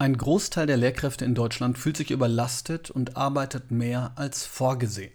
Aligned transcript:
Ein 0.00 0.16
Großteil 0.16 0.66
der 0.66 0.78
Lehrkräfte 0.78 1.26
in 1.26 1.34
Deutschland 1.34 1.76
fühlt 1.76 1.98
sich 1.98 2.10
überlastet 2.10 2.90
und 2.90 3.18
arbeitet 3.18 3.70
mehr 3.70 4.12
als 4.16 4.46
vorgesehen. 4.46 5.12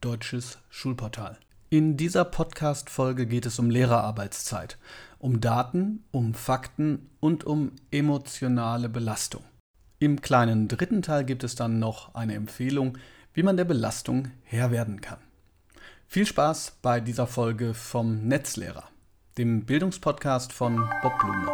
Deutsches 0.00 0.58
Schulportal. 0.70 1.38
In 1.70 1.96
dieser 1.96 2.24
Podcast-Folge 2.24 3.26
geht 3.26 3.46
es 3.46 3.60
um 3.60 3.70
Lehrerarbeitszeit, 3.70 4.76
um 5.20 5.40
Daten, 5.40 6.02
um 6.10 6.34
Fakten 6.34 7.10
und 7.20 7.44
um 7.44 7.70
emotionale 7.92 8.88
Belastung. 8.88 9.44
Im 10.00 10.20
kleinen 10.20 10.66
dritten 10.66 11.02
Teil 11.02 11.24
gibt 11.24 11.44
es 11.44 11.54
dann 11.54 11.78
noch 11.78 12.16
eine 12.16 12.34
Empfehlung, 12.34 12.98
wie 13.34 13.44
man 13.44 13.56
der 13.56 13.66
Belastung 13.66 14.32
Herr 14.42 14.72
werden 14.72 15.00
kann. 15.00 15.20
Viel 16.08 16.26
Spaß 16.26 16.78
bei 16.82 16.98
dieser 16.98 17.28
Folge 17.28 17.72
vom 17.72 18.26
Netzlehrer, 18.26 18.88
dem 19.36 19.64
Bildungspodcast 19.64 20.52
von 20.52 20.90
Bob 21.02 21.12
Blume. 21.20 21.52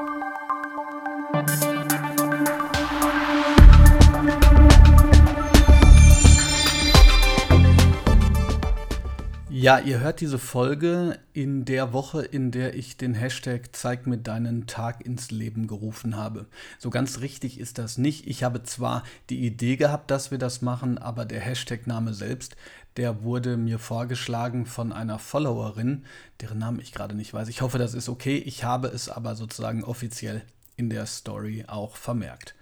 Ja, 9.65 9.79
ihr 9.79 10.01
hört 10.01 10.21
diese 10.21 10.39
Folge 10.39 11.19
in 11.33 11.65
der 11.65 11.95
Woche, 11.95 12.21
in 12.21 12.51
der 12.51 12.75
ich 12.75 12.99
den 12.99 13.15
Hashtag 13.15 13.71
Zeig 13.73 14.07
mir 14.07 14.19
deinen 14.19 14.67
Tag 14.67 15.01
ins 15.07 15.31
Leben 15.31 15.67
gerufen 15.69 16.19
habe. 16.19 16.45
So 16.79 16.91
ganz 16.91 17.21
richtig 17.21 17.59
ist 17.59 17.79
das 17.79 17.97
nicht. 17.97 18.27
Ich 18.27 18.45
habe 18.45 18.63
zwar 18.65 19.05
die 19.31 19.47
Idee 19.47 19.77
gehabt, 19.77 20.11
dass 20.11 20.31
wir 20.31 20.37
das 20.37 20.61
machen, 20.61 20.99
aber 20.99 21.25
der 21.25 21.41
Hashtag-Name 21.41 22.13
selbst, 22.13 22.57
der 22.99 23.23
wurde 23.23 23.57
mir 23.57 23.79
vorgeschlagen 23.79 24.67
von 24.67 24.93
einer 24.93 25.19
Followerin, 25.19 26.05
deren 26.43 26.59
Namen 26.59 26.79
ich 26.79 26.93
gerade 26.93 27.15
nicht 27.15 27.33
weiß. 27.33 27.49
Ich 27.49 27.63
hoffe, 27.63 27.79
das 27.79 27.95
ist 27.95 28.11
okay. 28.11 28.37
Ich 28.37 28.65
habe 28.65 28.89
es 28.89 29.09
aber 29.09 29.35
sozusagen 29.35 29.83
offiziell 29.83 30.43
in 30.77 30.91
der 30.91 31.07
Story 31.07 31.65
auch 31.69 31.97
vermerkt. 31.97 32.55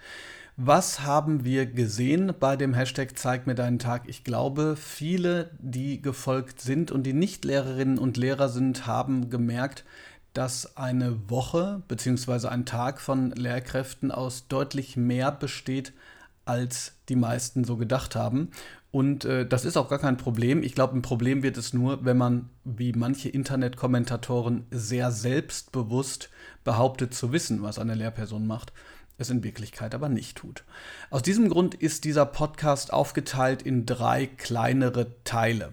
Was 0.58 1.00
haben 1.00 1.46
wir 1.46 1.64
gesehen 1.64 2.34
bei 2.38 2.56
dem 2.56 2.74
Hashtag 2.74 3.16
Zeig 3.16 3.46
mir 3.46 3.54
deinen 3.54 3.78
Tag? 3.78 4.02
Ich 4.06 4.22
glaube, 4.22 4.76
viele, 4.76 5.50
die 5.58 6.02
gefolgt 6.02 6.60
sind 6.60 6.90
und 6.90 7.04
die 7.04 7.14
nicht 7.14 7.46
Lehrerinnen 7.46 7.98
und 7.98 8.18
Lehrer 8.18 8.50
sind, 8.50 8.86
haben 8.86 9.30
gemerkt, 9.30 9.84
dass 10.34 10.76
eine 10.76 11.30
Woche 11.30 11.82
bzw. 11.88 12.48
ein 12.48 12.66
Tag 12.66 13.00
von 13.00 13.30
Lehrkräften 13.30 14.10
aus 14.10 14.46
deutlich 14.46 14.94
mehr 14.94 15.32
besteht, 15.32 15.94
als 16.44 16.96
die 17.08 17.16
meisten 17.16 17.64
so 17.64 17.78
gedacht 17.78 18.14
haben. 18.14 18.50
Und 18.90 19.24
äh, 19.24 19.46
das 19.46 19.64
ist 19.64 19.78
auch 19.78 19.88
gar 19.88 20.00
kein 20.00 20.18
Problem. 20.18 20.62
Ich 20.62 20.74
glaube, 20.74 20.94
ein 20.94 21.02
Problem 21.02 21.42
wird 21.42 21.56
es 21.56 21.72
nur, 21.72 22.04
wenn 22.04 22.18
man, 22.18 22.50
wie 22.64 22.92
manche 22.92 23.30
Internetkommentatoren, 23.30 24.66
sehr 24.70 25.12
selbstbewusst 25.12 26.28
behauptet 26.62 27.14
zu 27.14 27.32
wissen, 27.32 27.62
was 27.62 27.78
eine 27.78 27.94
Lehrperson 27.94 28.46
macht 28.46 28.74
es 29.18 29.30
in 29.30 29.44
Wirklichkeit 29.44 29.94
aber 29.94 30.08
nicht 30.08 30.36
tut. 30.36 30.64
Aus 31.10 31.22
diesem 31.22 31.48
Grund 31.48 31.74
ist 31.74 32.04
dieser 32.04 32.26
Podcast 32.26 32.92
aufgeteilt 32.92 33.62
in 33.62 33.86
drei 33.86 34.26
kleinere 34.26 35.14
Teile. 35.24 35.72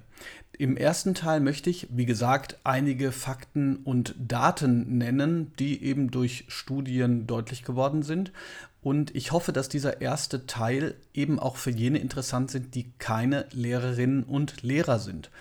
Im 0.60 0.76
ersten 0.76 1.14
Teil 1.14 1.40
möchte 1.40 1.70
ich, 1.70 1.88
wie 1.90 2.06
gesagt, 2.06 2.58
einige 2.66 3.14
Fakten 3.14 3.78
und 3.78 4.14
Daten 4.20 4.98
nennen, 4.98 5.54
die 5.58 5.82
eben 5.82 6.12
durch 6.12 6.44
Studien 6.50 7.28
deutlich 7.28 7.64
geworden 7.64 8.04
sind. 8.04 8.34
Und 8.82 9.16
ich 9.16 9.32
hoffe, 9.32 9.54
dass 9.54 9.70
dieser 9.70 10.02
erste 10.02 10.48
Teil 10.48 10.96
eben 11.14 11.40
auch 11.40 11.56
für 11.56 11.72
jene 11.72 12.00
interessant 12.00 12.52
sind, 12.52 12.76
die 12.76 12.92
keine 12.98 13.46
Lehrerinnen 13.54 14.24
und 14.24 14.62
Lehrer 14.62 15.00
sind. 15.00 15.32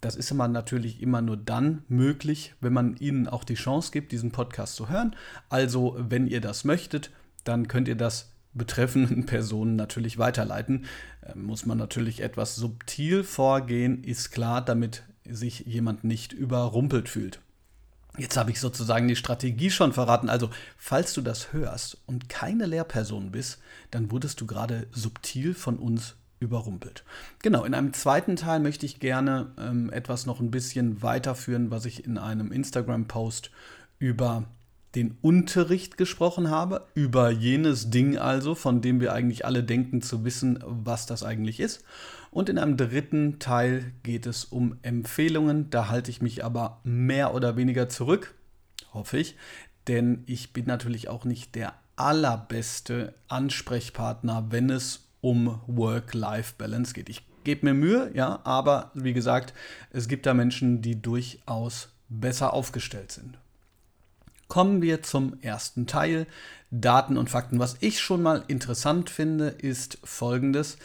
Das 0.00 0.14
ist 0.14 0.30
immer 0.30 0.46
natürlich 0.46 1.02
immer 1.02 1.22
nur 1.22 1.36
dann 1.36 1.82
möglich, 1.88 2.54
wenn 2.60 2.72
man 2.72 2.96
ihnen 2.98 3.26
auch 3.26 3.42
die 3.42 3.54
Chance 3.54 3.90
gibt, 3.90 4.12
diesen 4.12 4.30
Podcast 4.30 4.76
zu 4.76 4.88
hören. 4.88 5.16
Also, 5.48 5.96
wenn 5.98 6.28
ihr 6.28 6.40
das 6.40 6.62
möchtet, 6.62 7.10
dann 7.48 7.68
könnt 7.68 7.88
ihr 7.88 7.96
das 7.96 8.32
betreffenden 8.54 9.26
Personen 9.26 9.76
natürlich 9.76 10.18
weiterleiten. 10.18 10.86
Äh, 11.22 11.34
muss 11.34 11.66
man 11.66 11.78
natürlich 11.78 12.22
etwas 12.22 12.56
subtil 12.56 13.24
vorgehen, 13.24 14.04
ist 14.04 14.30
klar, 14.30 14.64
damit 14.64 15.02
sich 15.28 15.60
jemand 15.60 16.04
nicht 16.04 16.32
überrumpelt 16.32 17.08
fühlt. 17.08 17.40
Jetzt 18.16 18.36
habe 18.36 18.50
ich 18.50 18.58
sozusagen 18.58 19.06
die 19.06 19.16
Strategie 19.16 19.70
schon 19.70 19.92
verraten. 19.92 20.28
Also, 20.28 20.50
falls 20.76 21.14
du 21.14 21.20
das 21.20 21.52
hörst 21.52 21.98
und 22.06 22.28
keine 22.28 22.66
Lehrperson 22.66 23.30
bist, 23.30 23.60
dann 23.90 24.10
wurdest 24.10 24.40
du 24.40 24.46
gerade 24.46 24.88
subtil 24.90 25.54
von 25.54 25.78
uns 25.78 26.16
überrumpelt. 26.40 27.04
Genau, 27.42 27.64
in 27.64 27.74
einem 27.74 27.92
zweiten 27.92 28.36
Teil 28.36 28.60
möchte 28.60 28.86
ich 28.86 29.00
gerne 29.00 29.52
ähm, 29.58 29.90
etwas 29.92 30.26
noch 30.26 30.40
ein 30.40 30.50
bisschen 30.50 31.02
weiterführen, 31.02 31.70
was 31.70 31.84
ich 31.84 32.04
in 32.04 32.18
einem 32.18 32.50
Instagram-Post 32.50 33.50
über 33.98 34.44
den 34.98 35.16
Unterricht 35.22 35.96
gesprochen 35.96 36.50
habe, 36.50 36.88
über 36.94 37.30
jenes 37.30 37.88
Ding 37.88 38.18
also, 38.18 38.56
von 38.56 38.80
dem 38.80 39.00
wir 39.00 39.12
eigentlich 39.12 39.44
alle 39.44 39.62
denken 39.62 40.02
zu 40.02 40.24
wissen, 40.24 40.58
was 40.66 41.06
das 41.06 41.22
eigentlich 41.22 41.60
ist. 41.60 41.84
Und 42.32 42.48
in 42.48 42.58
einem 42.58 42.76
dritten 42.76 43.38
Teil 43.38 43.92
geht 44.02 44.26
es 44.26 44.44
um 44.44 44.76
Empfehlungen. 44.82 45.70
Da 45.70 45.88
halte 45.88 46.10
ich 46.10 46.20
mich 46.20 46.44
aber 46.44 46.80
mehr 46.82 47.32
oder 47.32 47.56
weniger 47.56 47.88
zurück, 47.88 48.34
hoffe 48.92 49.18
ich, 49.18 49.36
denn 49.86 50.24
ich 50.26 50.52
bin 50.52 50.66
natürlich 50.66 51.08
auch 51.08 51.24
nicht 51.24 51.54
der 51.54 51.74
allerbeste 51.94 53.14
Ansprechpartner, 53.28 54.46
wenn 54.50 54.68
es 54.68 55.08
um 55.20 55.60
Work-Life-Balance 55.68 56.92
geht. 56.92 57.08
Ich 57.08 57.24
gebe 57.44 57.66
mir 57.66 57.74
Mühe, 57.74 58.10
ja, 58.14 58.40
aber 58.42 58.90
wie 58.94 59.12
gesagt, 59.12 59.54
es 59.90 60.08
gibt 60.08 60.26
da 60.26 60.34
Menschen, 60.34 60.82
die 60.82 61.00
durchaus 61.00 61.90
besser 62.08 62.52
aufgestellt 62.52 63.12
sind. 63.12 63.38
Kommen 64.48 64.80
wir 64.82 65.02
zum 65.02 65.38
ersten 65.42 65.86
Teil, 65.86 66.26
Daten 66.70 67.16
und 67.16 67.30
Fakten. 67.30 67.58
Was 67.58 67.76
ich 67.80 68.00
schon 68.00 68.22
mal 68.22 68.44
interessant 68.48 69.10
finde, 69.10 69.48
ist 69.48 69.98
folgendes, 70.02 70.78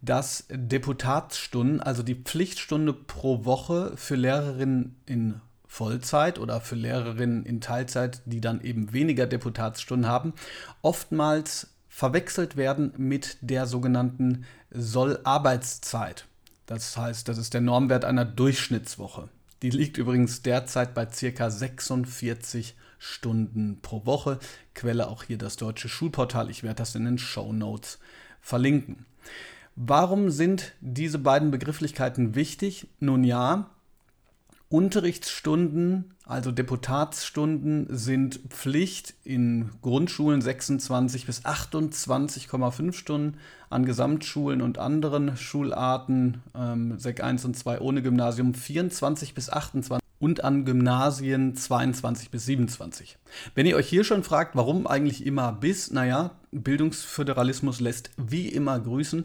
dass 0.00 0.44
Deputatsstunden, 0.50 1.80
also 1.80 2.02
die 2.02 2.14
Pflichtstunde 2.14 2.92
pro 2.92 3.44
Woche 3.44 3.92
für 3.96 4.14
Lehrerinnen 4.14 4.96
in 5.06 5.40
Vollzeit 5.66 6.38
oder 6.38 6.60
für 6.60 6.76
Lehrerinnen 6.76 7.44
in 7.44 7.60
Teilzeit, 7.60 8.22
die 8.24 8.40
dann 8.40 8.60
eben 8.62 8.92
weniger 8.92 9.26
Deputatsstunden 9.26 10.08
haben, 10.08 10.32
oftmals 10.82 11.68
verwechselt 11.88 12.56
werden 12.56 12.92
mit 12.96 13.36
der 13.40 13.66
sogenannten 13.66 14.44
Sollarbeitszeit. 14.70 16.26
Das 16.66 16.96
heißt, 16.96 17.28
das 17.28 17.38
ist 17.38 17.54
der 17.54 17.60
Normwert 17.60 18.04
einer 18.04 18.24
Durchschnittswoche. 18.24 19.28
Die 19.62 19.70
liegt 19.70 19.98
übrigens 19.98 20.42
derzeit 20.42 20.94
bei 20.94 21.06
ca. 21.06 21.50
46 21.50 22.76
Stunden 22.98 23.78
pro 23.82 24.06
Woche. 24.06 24.38
Quelle 24.74 25.08
auch 25.08 25.24
hier 25.24 25.38
das 25.38 25.56
deutsche 25.56 25.88
Schulportal. 25.88 26.50
Ich 26.50 26.62
werde 26.62 26.76
das 26.76 26.94
in 26.94 27.04
den 27.04 27.18
Show 27.18 27.52
Notes 27.52 27.98
verlinken. 28.40 29.06
Warum 29.76 30.30
sind 30.30 30.72
diese 30.80 31.18
beiden 31.18 31.50
Begrifflichkeiten 31.50 32.34
wichtig? 32.34 32.88
Nun 32.98 33.22
ja, 33.22 33.70
Unterrichtsstunden, 34.70 36.14
also 36.24 36.52
Deputatsstunden, 36.52 37.86
sind 37.88 38.40
Pflicht 38.50 39.14
in 39.24 39.70
Grundschulen 39.80 40.42
26 40.42 41.24
bis 41.24 41.44
28,5 41.44 42.92
Stunden, 42.92 43.38
an 43.70 43.86
Gesamtschulen 43.86 44.60
und 44.60 44.78
anderen 44.78 45.36
Schularten, 45.36 46.42
ähm, 46.54 46.98
Sek 46.98 47.22
1 47.22 47.44
und 47.46 47.56
2 47.56 47.80
ohne 47.80 48.02
Gymnasium 48.02 48.52
24 48.52 49.34
bis 49.34 49.48
28 49.48 50.07
und 50.20 50.44
an 50.44 50.64
Gymnasien 50.64 51.54
22 51.54 52.30
bis 52.30 52.46
27. 52.46 53.18
Wenn 53.54 53.66
ihr 53.66 53.76
euch 53.76 53.88
hier 53.88 54.04
schon 54.04 54.24
fragt, 54.24 54.56
warum 54.56 54.86
eigentlich 54.86 55.24
immer 55.24 55.52
bis, 55.52 55.90
naja, 55.90 56.32
Bildungsföderalismus 56.50 57.80
lässt 57.80 58.10
wie 58.16 58.48
immer 58.48 58.78
grüßen. 58.80 59.24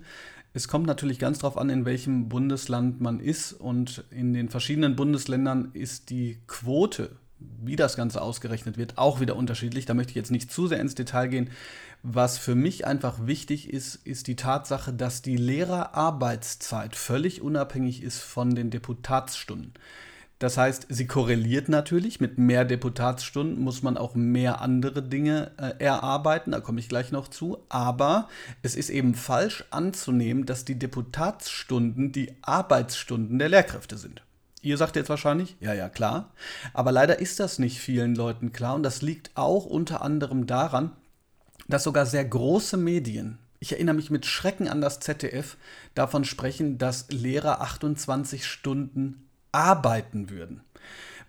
Es 0.53 0.67
kommt 0.67 0.85
natürlich 0.85 1.17
ganz 1.17 1.39
darauf 1.39 1.57
an, 1.57 1.69
in 1.69 1.85
welchem 1.85 2.29
Bundesland 2.29 3.01
man 3.01 3.19
ist 3.19 3.53
und 3.53 4.03
in 4.11 4.33
den 4.33 4.49
verschiedenen 4.49 4.95
Bundesländern 4.95 5.71
ist 5.73 6.11
die 6.11 6.37
Quote, 6.45 7.15
wie 7.39 7.75
das 7.75 7.95
Ganze 7.95 8.21
ausgerechnet 8.21 8.77
wird, 8.77 8.97
auch 8.97 9.19
wieder 9.19 9.35
unterschiedlich. 9.35 9.85
Da 9.85 9.93
möchte 9.93 10.11
ich 10.11 10.15
jetzt 10.15 10.31
nicht 10.31 10.51
zu 10.51 10.67
sehr 10.67 10.79
ins 10.79 10.95
Detail 10.95 11.27
gehen. 11.27 11.49
Was 12.03 12.37
für 12.37 12.55
mich 12.55 12.85
einfach 12.85 13.25
wichtig 13.25 13.71
ist, 13.71 13.95
ist 13.95 14.27
die 14.27 14.35
Tatsache, 14.35 14.93
dass 14.93 15.21
die 15.21 15.37
Lehrerarbeitszeit 15.37 16.95
völlig 16.95 17.41
unabhängig 17.41 18.03
ist 18.03 18.19
von 18.19 18.55
den 18.55 18.69
Deputatsstunden. 18.69 19.73
Das 20.43 20.57
heißt, 20.57 20.87
sie 20.89 21.07
korreliert 21.07 21.69
natürlich. 21.69 22.19
Mit 22.19 22.37
mehr 22.37 22.65
Deputatsstunden 22.65 23.63
muss 23.63 23.81
man 23.81 23.95
auch 23.95 24.13
mehr 24.13 24.59
andere 24.59 25.01
Dinge 25.01 25.51
äh, 25.55 25.81
erarbeiten. 25.81 26.51
Da 26.51 26.59
komme 26.59 26.81
ich 26.81 26.89
gleich 26.89 27.13
noch 27.13 27.29
zu. 27.29 27.59
Aber 27.69 28.27
es 28.61 28.75
ist 28.75 28.89
eben 28.89 29.15
falsch 29.15 29.63
anzunehmen, 29.69 30.45
dass 30.45 30.65
die 30.65 30.77
Deputatsstunden 30.77 32.11
die 32.11 32.33
Arbeitsstunden 32.41 33.39
der 33.39 33.47
Lehrkräfte 33.47 33.97
sind. 33.97 34.21
Ihr 34.61 34.75
sagt 34.75 34.97
jetzt 34.97 35.07
wahrscheinlich, 35.07 35.55
ja, 35.61 35.73
ja, 35.73 35.87
klar. 35.87 36.33
Aber 36.73 36.91
leider 36.91 37.19
ist 37.19 37.39
das 37.39 37.57
nicht 37.57 37.79
vielen 37.79 38.13
Leuten 38.13 38.51
klar. 38.51 38.75
Und 38.75 38.83
das 38.83 39.01
liegt 39.01 39.31
auch 39.35 39.65
unter 39.65 40.01
anderem 40.01 40.45
daran, 40.45 40.91
dass 41.69 41.83
sogar 41.83 42.05
sehr 42.05 42.25
große 42.25 42.75
Medien, 42.75 43.37
ich 43.61 43.71
erinnere 43.71 43.95
mich 43.95 44.09
mit 44.09 44.25
Schrecken 44.25 44.67
an 44.67 44.81
das 44.81 44.99
ZDF, 44.99 45.55
davon 45.95 46.25
sprechen, 46.25 46.77
dass 46.77 47.09
Lehrer 47.11 47.61
28 47.61 48.45
Stunden 48.45 49.29
arbeiten 49.53 50.29
würden. 50.29 50.61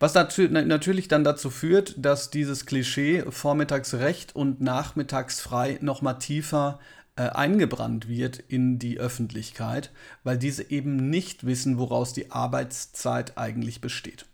Was 0.00 0.14
natürlich 0.14 1.08
dann 1.08 1.24
dazu 1.24 1.50
führt, 1.50 1.94
dass 1.96 2.30
dieses 2.30 2.66
Klischee 2.66 3.24
vormittags 3.28 3.94
recht 3.94 4.34
und 4.34 4.60
nachmittags 4.60 5.40
frei 5.40 5.78
nochmal 5.80 6.18
tiefer 6.18 6.80
äh, 7.16 7.22
eingebrannt 7.22 8.08
wird 8.08 8.38
in 8.38 8.78
die 8.78 8.98
Öffentlichkeit, 8.98 9.92
weil 10.24 10.36
diese 10.36 10.70
eben 10.70 11.10
nicht 11.10 11.46
wissen, 11.46 11.78
woraus 11.78 12.12
die 12.12 12.32
Arbeitszeit 12.32 13.38
eigentlich 13.38 13.80
besteht. 13.80 14.26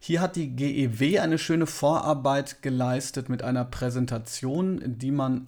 Hier 0.00 0.20
hat 0.20 0.34
die 0.34 0.48
GEW 0.56 1.20
eine 1.20 1.38
schöne 1.38 1.66
Vorarbeit 1.66 2.62
geleistet 2.62 3.28
mit 3.28 3.42
einer 3.42 3.64
Präsentation, 3.64 4.80
die 4.98 5.12
man 5.12 5.46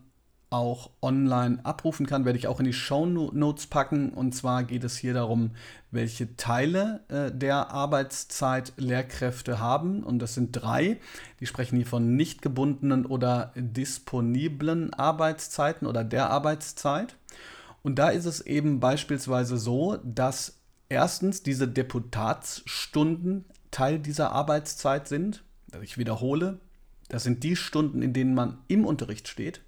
auch 0.53 0.91
online 1.01 1.59
abrufen 1.65 2.07
kann, 2.07 2.25
werde 2.25 2.39
ich 2.39 2.47
auch 2.47 2.61
in 2.61 2.67
die 2.67 2.73
Show 2.73 3.07
Notes 3.07 3.67
packen. 3.67 4.11
Und 4.11 4.35
zwar 4.35 4.65
geht 4.65 4.85
es 4.85 4.97
hier 4.97 5.15
darum, 5.15 5.53
welche 5.91 6.37
Teile 6.37 7.01
äh, 7.09 7.31
der 7.33 7.71
Arbeitszeit 7.71 8.73
Lehrkräfte 8.77 9.59
haben. 9.59 10.03
Und 10.03 10.19
das 10.19 10.35
sind 10.35 10.53
drei. 10.53 10.99
Die 11.41 11.47
sprechen 11.47 11.77
hier 11.77 11.87
von 11.87 12.17
nicht 12.17 12.43
gebundenen 12.43 13.07
oder 13.07 13.53
disponiblen 13.57 14.93
Arbeitszeiten 14.93 15.87
oder 15.87 16.05
der 16.05 16.31
Arbeitszeit. 16.31 17.17
Und 17.83 17.99
da 17.99 18.11
ist 18.11 18.27
es 18.27 18.41
eben 18.41 18.79
beispielsweise 18.79 19.57
so, 19.57 19.99
dass 20.05 20.59
erstens 20.89 21.43
diese 21.43 21.67
Deputatsstunden 21.67 23.47
Teil 23.71 23.99
dieser 23.99 24.33
Arbeitszeit 24.33 25.09
sind. 25.09 25.43
Ich 25.81 25.97
wiederhole, 25.99 26.61
das 27.09 27.25
sind 27.25 27.43
die 27.43 27.57
Stunden, 27.57 28.03
in 28.03 28.13
denen 28.13 28.35
man 28.35 28.59
im 28.69 28.85
Unterricht 28.85 29.27
steht. 29.27 29.63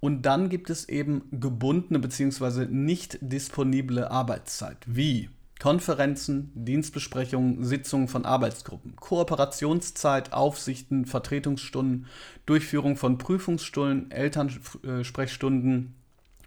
Und 0.00 0.22
dann 0.22 0.48
gibt 0.48 0.70
es 0.70 0.88
eben 0.88 1.24
gebundene 1.32 1.98
bzw. 1.98 2.66
nicht 2.66 3.18
disponible 3.20 4.10
Arbeitszeit, 4.10 4.78
wie 4.86 5.28
Konferenzen, 5.58 6.52
Dienstbesprechungen, 6.54 7.64
Sitzungen 7.64 8.06
von 8.06 8.24
Arbeitsgruppen, 8.24 8.94
Kooperationszeit, 8.94 10.32
Aufsichten, 10.32 11.04
Vertretungsstunden, 11.04 12.06
Durchführung 12.46 12.96
von 12.96 13.18
Prüfungsstunden, 13.18 14.12
Elternsprechstunden, 14.12 15.94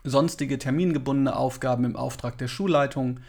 sonstige 0.05 0.57
termingebundene 0.57 1.35
Aufgaben 1.35 1.83
im 1.83 1.97
Auftrag 1.97 2.37
der 2.37 2.47
Schulleitung, 2.47 3.19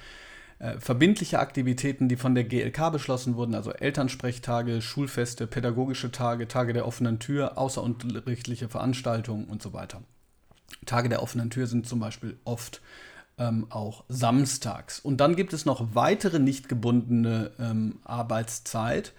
äh, 0.62 0.78
verbindliche 0.78 1.40
Aktivitäten, 1.40 2.08
die 2.08 2.14
von 2.14 2.36
der 2.36 2.44
GLK 2.44 2.92
beschlossen 2.92 3.34
wurden, 3.34 3.56
also 3.56 3.72
Elternsprechtage, 3.72 4.80
Schulfeste, 4.80 5.48
pädagogische 5.48 6.12
Tage, 6.12 6.46
Tage 6.46 6.72
der 6.72 6.86
offenen 6.86 7.18
Tür, 7.18 7.58
außerunterrichtliche 7.58 8.68
Veranstaltungen 8.68 9.46
und 9.46 9.60
so 9.60 9.72
weiter. 9.72 10.02
Tage 10.86 11.08
der 11.08 11.20
offenen 11.20 11.50
Tür 11.50 11.66
sind 11.66 11.88
zum 11.88 11.98
Beispiel 11.98 12.38
oft 12.44 12.80
ähm, 13.38 13.66
auch 13.70 14.04
samstags. 14.08 15.00
Und 15.00 15.16
dann 15.16 15.34
gibt 15.34 15.52
es 15.52 15.64
noch 15.64 15.96
weitere 15.96 16.38
nicht 16.38 16.68
gebundene 16.68 17.50
ähm, 17.58 17.98
Arbeitszeit, 18.04 19.14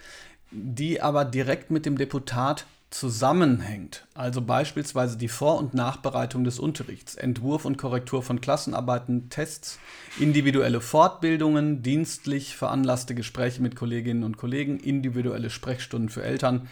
die 0.51 1.01
aber 1.01 1.25
direkt 1.25 1.71
mit 1.71 1.85
dem 1.85 1.97
Deputat 1.97 2.65
zusammenhängt, 2.93 4.05
also 4.13 4.41
beispielsweise 4.41 5.17
die 5.17 5.27
Vor- 5.27 5.57
und 5.57 5.73
Nachbereitung 5.73 6.43
des 6.43 6.59
Unterrichts, 6.59 7.15
Entwurf 7.15 7.65
und 7.65 7.77
Korrektur 7.77 8.21
von 8.21 8.39
Klassenarbeiten, 8.39 9.29
Tests, 9.29 9.79
individuelle 10.19 10.79
Fortbildungen, 10.79 11.81
dienstlich 11.81 12.55
veranlasste 12.55 13.15
Gespräche 13.15 13.61
mit 13.63 13.75
Kolleginnen 13.75 14.23
und 14.23 14.37
Kollegen, 14.37 14.79
individuelle 14.79 15.49
Sprechstunden 15.49 16.09
für 16.09 16.23
Eltern 16.23 16.69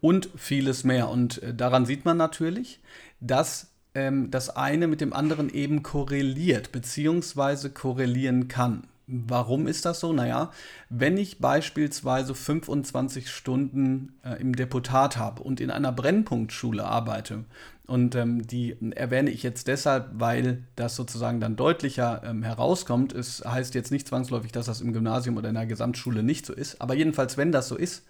und 0.00 0.30
vieles 0.36 0.84
mehr. 0.84 1.10
Und 1.10 1.42
äh, 1.42 1.54
daran 1.54 1.84
sieht 1.84 2.06
man 2.06 2.16
natürlich, 2.16 2.80
dass 3.20 3.70
ähm, 3.94 4.30
das 4.30 4.48
eine 4.48 4.86
mit 4.86 5.02
dem 5.02 5.12
anderen 5.12 5.50
eben 5.50 5.82
korreliert, 5.82 6.72
beziehungsweise 6.72 7.70
korrelieren 7.70 8.48
kann. 8.48 8.84
Warum 9.10 9.66
ist 9.66 9.86
das 9.86 10.00
so? 10.00 10.12
Naja, 10.12 10.52
wenn 10.90 11.16
ich 11.16 11.38
beispielsweise 11.38 12.34
25 12.34 13.30
Stunden 13.30 14.12
äh, 14.22 14.40
im 14.40 14.54
Deputat 14.54 15.16
habe 15.16 15.42
und 15.42 15.60
in 15.60 15.70
einer 15.70 15.92
Brennpunktschule 15.92 16.84
arbeite, 16.84 17.44
und 17.88 18.14
ähm, 18.16 18.46
die 18.46 18.76
erwähne 18.96 19.30
ich 19.30 19.42
jetzt 19.42 19.66
deshalb, 19.66 20.10
weil 20.12 20.62
das 20.76 20.94
sozusagen 20.94 21.40
dann 21.40 21.56
deutlicher 21.56 22.20
ähm, 22.22 22.42
herauskommt. 22.42 23.14
Es 23.14 23.42
heißt 23.42 23.74
jetzt 23.74 23.90
nicht 23.90 24.06
zwangsläufig, 24.06 24.52
dass 24.52 24.66
das 24.66 24.82
im 24.82 24.92
Gymnasium 24.92 25.38
oder 25.38 25.48
in 25.48 25.54
der 25.54 25.64
Gesamtschule 25.64 26.22
nicht 26.22 26.44
so 26.44 26.52
ist, 26.52 26.82
aber 26.82 26.92
jedenfalls, 26.92 27.38
wenn 27.38 27.50
das 27.50 27.66
so 27.66 27.76
ist, 27.76 28.04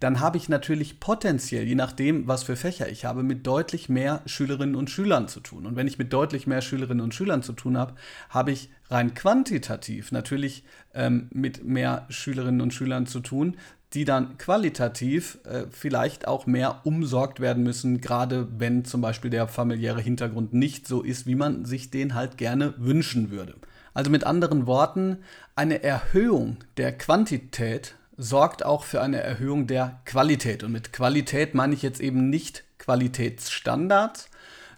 dann 0.00 0.20
habe 0.20 0.36
ich 0.36 0.48
natürlich 0.48 1.00
potenziell, 1.00 1.64
je 1.66 1.74
nachdem, 1.74 2.28
was 2.28 2.42
für 2.42 2.56
Fächer 2.56 2.88
ich 2.88 3.04
habe, 3.04 3.22
mit 3.22 3.46
deutlich 3.46 3.88
mehr 3.88 4.20
Schülerinnen 4.26 4.76
und 4.76 4.90
Schülern 4.90 5.26
zu 5.28 5.40
tun. 5.40 5.64
Und 5.64 5.76
wenn 5.76 5.86
ich 5.86 5.98
mit 5.98 6.12
deutlich 6.12 6.46
mehr 6.46 6.60
Schülerinnen 6.60 7.02
und 7.02 7.14
Schülern 7.14 7.42
zu 7.42 7.54
tun 7.54 7.78
habe, 7.78 7.94
habe 8.28 8.52
ich 8.52 8.68
rein 8.90 9.14
quantitativ 9.14 10.12
natürlich 10.12 10.64
ähm, 10.94 11.28
mit 11.32 11.64
mehr 11.64 12.06
Schülerinnen 12.10 12.60
und 12.60 12.74
Schülern 12.74 13.06
zu 13.06 13.20
tun, 13.20 13.56
die 13.94 14.04
dann 14.04 14.36
qualitativ 14.36 15.38
äh, 15.44 15.64
vielleicht 15.70 16.28
auch 16.28 16.46
mehr 16.46 16.80
umsorgt 16.84 17.40
werden 17.40 17.62
müssen, 17.62 18.00
gerade 18.02 18.48
wenn 18.58 18.84
zum 18.84 19.00
Beispiel 19.00 19.30
der 19.30 19.48
familiäre 19.48 20.00
Hintergrund 20.00 20.52
nicht 20.52 20.86
so 20.86 21.02
ist, 21.02 21.26
wie 21.26 21.36
man 21.36 21.64
sich 21.64 21.90
den 21.90 22.14
halt 22.14 22.36
gerne 22.36 22.74
wünschen 22.76 23.30
würde. 23.30 23.54
Also 23.94 24.10
mit 24.10 24.24
anderen 24.24 24.66
Worten, 24.66 25.18
eine 25.54 25.82
Erhöhung 25.82 26.58
der 26.76 26.92
Quantität 26.92 27.95
sorgt 28.16 28.64
auch 28.64 28.84
für 28.84 29.00
eine 29.00 29.20
Erhöhung 29.20 29.66
der 29.66 30.00
Qualität. 30.04 30.62
Und 30.62 30.72
mit 30.72 30.92
Qualität 30.92 31.54
meine 31.54 31.74
ich 31.74 31.82
jetzt 31.82 32.00
eben 32.00 32.30
nicht 32.30 32.64
Qualitätsstandards, 32.78 34.28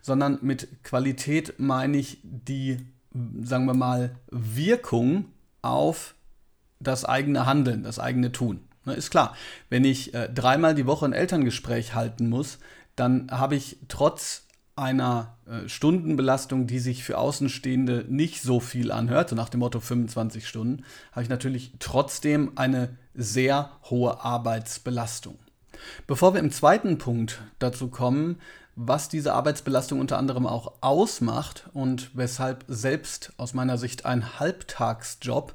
sondern 0.02 0.38
mit 0.42 0.82
Qualität 0.84 1.54
meine 1.58 1.96
ich 1.96 2.18
die, 2.22 2.78
sagen 3.42 3.66
wir 3.66 3.74
mal, 3.74 4.16
Wirkung 4.30 5.26
auf 5.62 6.14
das 6.80 7.04
eigene 7.04 7.46
Handeln, 7.46 7.82
das 7.82 7.98
eigene 7.98 8.32
Tun. 8.32 8.60
Ne, 8.84 8.94
ist 8.94 9.10
klar, 9.10 9.36
wenn 9.68 9.84
ich 9.84 10.14
äh, 10.14 10.28
dreimal 10.28 10.74
die 10.74 10.86
Woche 10.86 11.04
ein 11.04 11.12
Elterngespräch 11.12 11.94
halten 11.94 12.28
muss, 12.28 12.58
dann 12.96 13.28
habe 13.30 13.54
ich 13.54 13.78
trotz 13.88 14.47
einer 14.78 15.36
äh, 15.46 15.68
Stundenbelastung, 15.68 16.66
die 16.66 16.78
sich 16.78 17.04
für 17.04 17.18
Außenstehende 17.18 18.04
nicht 18.08 18.42
so 18.42 18.60
viel 18.60 18.92
anhört, 18.92 19.30
so 19.30 19.36
nach 19.36 19.48
dem 19.48 19.60
Motto 19.60 19.80
25 19.80 20.46
Stunden, 20.46 20.84
habe 21.12 21.22
ich 21.22 21.28
natürlich 21.28 21.72
trotzdem 21.78 22.52
eine 22.56 22.96
sehr 23.14 23.70
hohe 23.84 24.22
Arbeitsbelastung. 24.22 25.38
Bevor 26.06 26.34
wir 26.34 26.40
im 26.40 26.50
zweiten 26.50 26.98
Punkt 26.98 27.40
dazu 27.58 27.88
kommen, 27.88 28.36
was 28.74 29.08
diese 29.08 29.34
Arbeitsbelastung 29.34 29.98
unter 29.98 30.18
anderem 30.18 30.46
auch 30.46 30.74
ausmacht 30.80 31.68
und 31.72 32.10
weshalb 32.14 32.64
selbst 32.68 33.32
aus 33.36 33.52
meiner 33.52 33.76
Sicht 33.76 34.06
ein 34.06 34.38
Halbtagsjob 34.38 35.54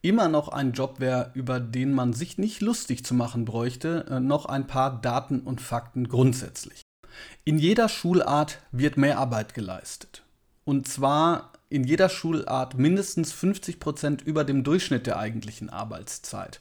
immer 0.00 0.28
noch 0.28 0.48
ein 0.48 0.72
Job 0.72 0.98
wäre, 0.98 1.30
über 1.34 1.60
den 1.60 1.92
man 1.92 2.12
sich 2.12 2.38
nicht 2.38 2.60
lustig 2.60 3.04
zu 3.04 3.14
machen 3.14 3.44
bräuchte, 3.44 4.06
äh, 4.10 4.20
noch 4.20 4.46
ein 4.46 4.66
paar 4.66 5.00
Daten 5.00 5.40
und 5.40 5.60
Fakten 5.60 6.08
grundsätzlich. 6.08 6.81
In 7.44 7.58
jeder 7.58 7.88
Schulart 7.88 8.58
wird 8.70 8.96
Mehrarbeit 8.96 9.52
geleistet. 9.52 10.22
Und 10.64 10.86
zwar 10.86 11.50
in 11.70 11.82
jeder 11.82 12.08
Schulart 12.08 12.78
mindestens 12.78 13.32
50 13.32 13.80
Prozent 13.80 14.22
über 14.22 14.44
dem 14.44 14.62
Durchschnitt 14.62 15.08
der 15.08 15.18
eigentlichen 15.18 15.68
Arbeitszeit. 15.68 16.60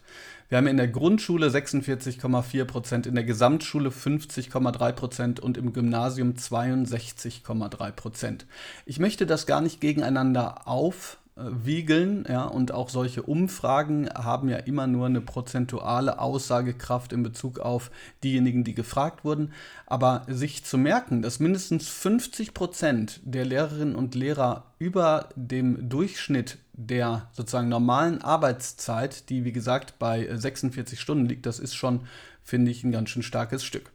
Wir 0.49 0.57
haben 0.57 0.65
in 0.65 0.77
der 0.77 0.87
Grundschule 0.87 1.49
46,4 1.49 2.65
Prozent, 2.65 3.05
in 3.05 3.13
der 3.13 3.23
Gesamtschule 3.23 3.89
50,3 3.89 4.91
Prozent 4.93 5.39
und 5.39 5.55
im 5.55 5.71
Gymnasium 5.71 6.33
62,3 6.33 7.91
Prozent. 7.91 8.47
Ich 8.87 8.97
möchte 8.97 9.27
das 9.27 9.45
gar 9.45 9.61
nicht 9.61 9.81
gegeneinander 9.81 10.67
auf 10.67 11.19
wiegeln, 11.35 12.25
ja, 12.27 12.43
und 12.43 12.73
auch 12.73 12.89
solche 12.89 13.23
Umfragen 13.23 14.09
haben 14.09 14.49
ja 14.49 14.57
immer 14.57 14.85
nur 14.87 15.05
eine 15.05 15.21
prozentuale 15.21 16.19
Aussagekraft 16.19 17.13
in 17.13 17.23
Bezug 17.23 17.59
auf 17.59 17.89
diejenigen, 18.23 18.63
die 18.63 18.75
gefragt 18.75 19.23
wurden. 19.23 19.53
Aber 19.85 20.25
sich 20.27 20.63
zu 20.65 20.77
merken, 20.77 21.21
dass 21.21 21.39
mindestens 21.39 21.87
50 21.87 22.53
Prozent 22.53 23.21
der 23.23 23.45
Lehrerinnen 23.45 23.95
und 23.95 24.15
Lehrer 24.15 24.65
über 24.77 25.29
dem 25.35 25.89
Durchschnitt 25.89 26.57
der 26.73 27.29
sozusagen 27.33 27.69
normalen 27.69 28.21
Arbeitszeit, 28.21 29.29
die 29.29 29.45
wie 29.45 29.51
gesagt 29.51 29.99
bei 29.99 30.27
46 30.35 30.99
Stunden 30.99 31.25
liegt, 31.25 31.45
das 31.45 31.59
ist 31.59 31.75
schon, 31.75 32.01
finde 32.43 32.71
ich, 32.71 32.83
ein 32.83 32.91
ganz 32.91 33.09
schön 33.09 33.23
starkes 33.23 33.63
Stück. 33.63 33.91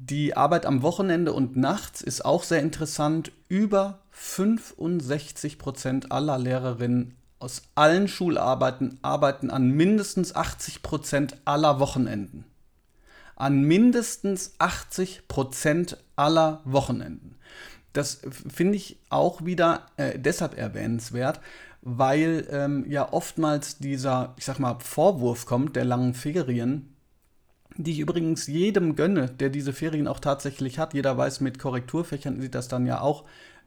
Die 0.00 0.36
Arbeit 0.36 0.64
am 0.64 0.82
Wochenende 0.82 1.32
und 1.32 1.56
nachts 1.56 2.02
ist 2.02 2.24
auch 2.24 2.44
sehr 2.44 2.60
interessant. 2.60 3.32
Über 3.48 3.98
65 4.12 5.58
Prozent 5.58 6.12
aller 6.12 6.38
Lehrerinnen 6.38 7.16
aus 7.40 7.62
allen 7.74 8.06
Schularbeiten 8.06 9.00
arbeiten 9.02 9.50
an 9.50 9.72
mindestens 9.72 10.36
80 10.36 10.82
Prozent 10.82 11.36
aller 11.44 11.80
Wochenenden. 11.80 12.44
An 13.34 13.62
mindestens 13.62 14.54
80 14.58 15.26
Prozent 15.26 15.98
aller 16.14 16.60
Wochenenden. 16.64 17.34
Das 17.92 18.20
finde 18.54 18.76
ich 18.76 19.00
auch 19.10 19.44
wieder 19.44 19.86
äh, 19.96 20.16
deshalb 20.16 20.56
erwähnenswert, 20.56 21.40
weil 21.82 22.46
ähm, 22.52 22.84
ja 22.88 23.12
oftmals 23.12 23.78
dieser, 23.78 24.34
ich 24.36 24.44
sag 24.44 24.60
mal, 24.60 24.78
Vorwurf 24.78 25.44
kommt 25.44 25.74
der 25.74 25.84
langen 25.84 26.14
Ferien, 26.14 26.94
die 27.78 27.92
ich 27.92 28.00
übrigens 28.00 28.48
jedem 28.48 28.96
gönne, 28.96 29.28
der 29.28 29.50
diese 29.50 29.72
Ferien 29.72 30.08
auch 30.08 30.18
tatsächlich 30.18 30.78
hat. 30.78 30.94
Jeder 30.94 31.16
weiß, 31.16 31.40
mit 31.40 31.60
Korrekturfächern 31.60 32.40
sieht 32.40 32.56
das 32.56 32.66
dann 32.66 32.86
ja 32.86 33.00
auch 33.00 33.24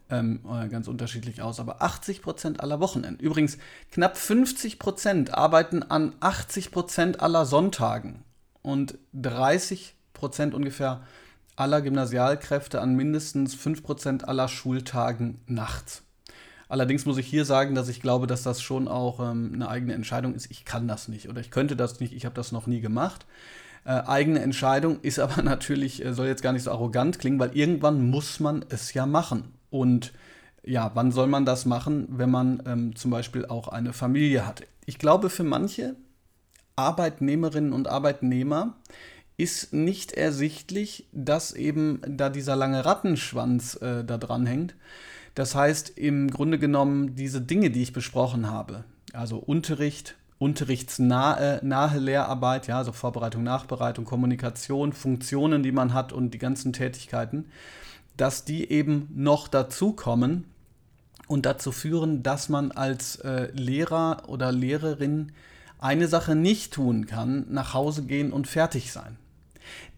ähm, 0.10 0.41
äh, 0.46 0.68
ganz 0.68 0.89
unterschiedlich 0.89 1.41
aus. 1.41 1.62
Aber 1.62 1.82
80 1.82 2.22
Prozent 2.22 2.60
aller 2.60 2.82
Wochenenden. 2.82 3.24
Übrigens, 3.24 3.58
knapp 3.89 4.18
50 4.18 4.80
Prozent 4.80 5.34
arbeiten 5.34 5.82
an 5.82 6.13
80 6.20 6.72
Prozent 6.72 7.22
aller 7.22 7.46
Sonntagen. 7.46 8.24
und 8.62 9.00
30 9.13 9.96
Prozent 10.13 10.53
ungefähr 10.53 11.01
aller 11.56 11.82
Gymnasialkräfte 11.82 12.82
an 12.82 12.96
mindestens 12.96 13.56
5 13.56 13.82
Prozent 13.82 14.27
aller 14.27 14.50
Schultagen 14.50 15.39
nachts. 15.48 16.03
Allerdings 16.68 17.06
muss 17.06 17.18
ich 17.18 17.27
hier 17.27 17.44
sagen, 17.44 17.75
dass 17.75 17.89
ich 17.89 18.01
glaube, 18.01 18.27
dass 18.27 18.44
das 18.44 18.62
schon 18.62 18.88
auch 18.88 19.20
ähm, 19.20 19.51
eine 19.53 19.68
eigene 19.68 19.94
Entscheidung 19.94 20.36
ist. 20.36 20.51
Ich 20.51 20.63
kann 20.63 20.88
das 20.88 21.08
nicht 21.08 21.27
oder 21.27 21.41
ich 21.41 21.50
könnte 21.50 21.75
das 21.75 22.00
nicht, 22.00 22.13
ich 22.13 22.25
habe 22.25 22.36
das 22.36 22.51
noch 22.51 22.68
nie 22.68 22.82
gemacht. 22.82 23.25
Äh, 23.84 24.02
eigene 24.06 24.40
Entscheidung 24.40 25.00
ist 25.02 25.20
aber 25.20 25.42
natürlich, 25.44 26.04
äh, 26.04 26.14
soll 26.14 26.28
jetzt 26.28 26.44
gar 26.44 26.54
nicht 26.54 26.64
so 26.64 26.72
arrogant 26.72 27.20
klingen, 27.20 27.40
weil 27.40 27.56
irgendwann 27.56 28.10
muss 28.10 28.40
man 28.40 28.66
es 28.70 28.94
ja 28.94 29.06
machen. 29.06 29.54
Und 29.70 30.14
ja, 30.64 30.92
wann 30.94 31.12
soll 31.12 31.28
man 31.28 31.46
das 31.46 31.66
machen, 31.66 32.08
wenn 32.10 32.30
man 32.30 32.62
ähm, 32.66 32.96
zum 32.96 33.12
Beispiel 33.12 33.46
auch 33.46 33.68
eine 33.68 33.94
Familie 33.94 34.46
hat? 34.46 34.64
Ich 34.86 35.00
glaube, 35.00 35.30
für 35.30 35.44
manche 35.44 35.96
Arbeitnehmerinnen 36.76 37.74
und 37.74 37.88
Arbeitnehmer 37.88 38.76
ist 39.38 39.74
nicht 39.74 40.12
ersichtlich, 40.12 41.08
dass 41.12 41.54
eben 41.54 42.02
da 42.08 42.30
dieser 42.30 42.56
lange 42.56 42.86
Rattenschwanz 42.86 43.76
äh, 43.82 44.04
da 44.04 44.18
dran 44.18 44.46
hängt. 44.46 44.76
Das 45.34 45.56
heißt, 45.56 45.98
im 45.98 46.30
Grunde 46.30 46.60
genommen 46.60 47.16
diese 47.16 47.42
Dinge, 47.42 47.72
die 47.72 47.82
ich 47.82 47.94
besprochen 47.94 48.50
habe, 48.50 48.84
also 49.14 49.38
Unterricht, 49.38 50.16
unterrichtsnahe 50.41 51.60
nahe 51.62 52.00
Lehrarbeit, 52.00 52.65
ja, 52.65 52.79
also 52.79 52.91
Vorbereitung, 52.91 53.43
Nachbereitung, 53.43 54.05
Kommunikation, 54.05 54.91
Funktionen, 54.91 55.62
die 55.62 55.71
man 55.71 55.93
hat 55.93 56.12
und 56.12 56.33
die 56.33 56.39
ganzen 56.39 56.74
Tätigkeiten, 56.74 57.45
dass 58.17 58.43
die 58.43 58.71
eben 58.71 59.07
noch 59.13 59.48
dazukommen 59.48 60.45
und 61.27 61.45
dazu 61.45 61.71
führen, 61.71 62.24
dass 62.24 62.50
man 62.50 62.71
als 62.71 63.17
äh, 63.17 63.51
Lehrer 63.53 64.24
oder 64.29 64.51
Lehrerin 64.51 65.31
eine 65.77 66.07
Sache 66.07 66.33
nicht 66.33 66.74
tun 66.74 67.05
kann, 67.05 67.45
nach 67.51 67.75
Hause 67.75 68.01
gehen 68.03 68.33
und 68.33 68.48
fertig 68.48 68.91
sein. 68.91 69.17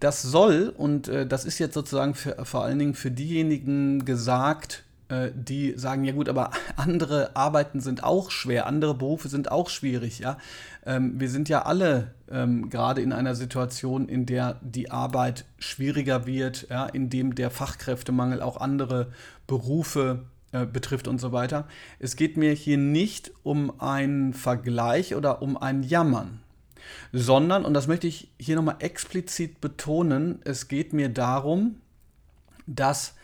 Das 0.01 0.21
soll, 0.21 0.73
und 0.75 1.07
äh, 1.07 1.25
das 1.25 1.45
ist 1.45 1.57
jetzt 1.57 1.73
sozusagen 1.73 2.15
für, 2.15 2.43
vor 2.43 2.65
allen 2.65 2.79
Dingen 2.79 2.95
für 2.95 3.12
diejenigen 3.12 4.03
gesagt, 4.03 4.83
die 5.36 5.74
sagen, 5.77 6.03
ja 6.03 6.13
gut, 6.13 6.29
aber 6.29 6.51
andere 6.75 7.36
Arbeiten 7.36 7.79
sind 7.79 8.03
auch 8.03 8.32
schwer, 8.32 8.67
andere 8.67 8.93
Berufe 8.93 9.27
sind 9.27 9.51
auch 9.51 9.70
schwierig, 9.70 10.20
ja. 10.20 10.38
Ähm, 10.86 11.20
wir 11.20 11.29
sind 11.29 11.50
ja 11.50 11.63
alle 11.63 12.13
ähm, 12.29 12.70
gerade 12.70 13.01
in 13.01 13.13
einer 13.13 13.36
Situation, 13.36 14.10
in 14.10 14.25
der 14.25 14.60
die 14.62 14.91
Arbeit 14.91 15.46
schwieriger 15.58 16.25
wird, 16.25 16.67
ja, 16.70 16.86
in 16.86 17.10
dem 17.10 17.36
der 17.36 17.51
Fachkräftemangel 17.51 18.41
auch 18.41 18.58
andere 18.58 19.12
Berufe 19.48 20.25
äh, 20.53 20.65
betrifft 20.65 21.08
und 21.08 21.20
so 21.20 21.32
weiter. 21.32 21.67
Es 22.00 22.15
geht 22.15 22.38
mir 22.38 22.53
hier 22.53 22.77
nicht 22.77 23.32
um 23.43 23.79
einen 23.82 24.34
Vergleich 24.34 25.15
oder 25.15 25.41
um 25.41 25.58
ein 25.58 25.82
Jammern, 25.82 26.41
sondern, 27.12 27.65
und 27.65 27.74
das 27.74 27.88
möchte 27.88 28.08
ich 28.08 28.32
hier 28.39 28.55
nochmal 28.55 28.75
explizit 28.79 29.62
betonen, 29.62 30.41
es 30.43 30.67
geht 30.67 30.93
mir 30.93 31.10
darum, 31.10 31.77
dass 32.67 33.15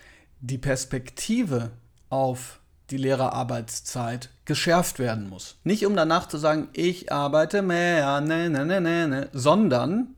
die 0.41 0.57
Perspektive 0.57 1.71
auf 2.09 2.59
die 2.89 2.97
Lehrerarbeitszeit 2.97 4.29
geschärft 4.45 4.99
werden 4.99 5.29
muss. 5.29 5.57
Nicht 5.63 5.85
um 5.85 5.95
danach 5.95 6.27
zu 6.27 6.37
sagen, 6.37 6.69
ich 6.73 7.11
arbeite 7.11 7.61
mehr, 7.61 8.19
ne, 8.21 8.49
ne, 8.49 8.65
ne, 8.65 8.81
ne, 8.81 9.07
ne, 9.07 9.29
sondern 9.31 10.15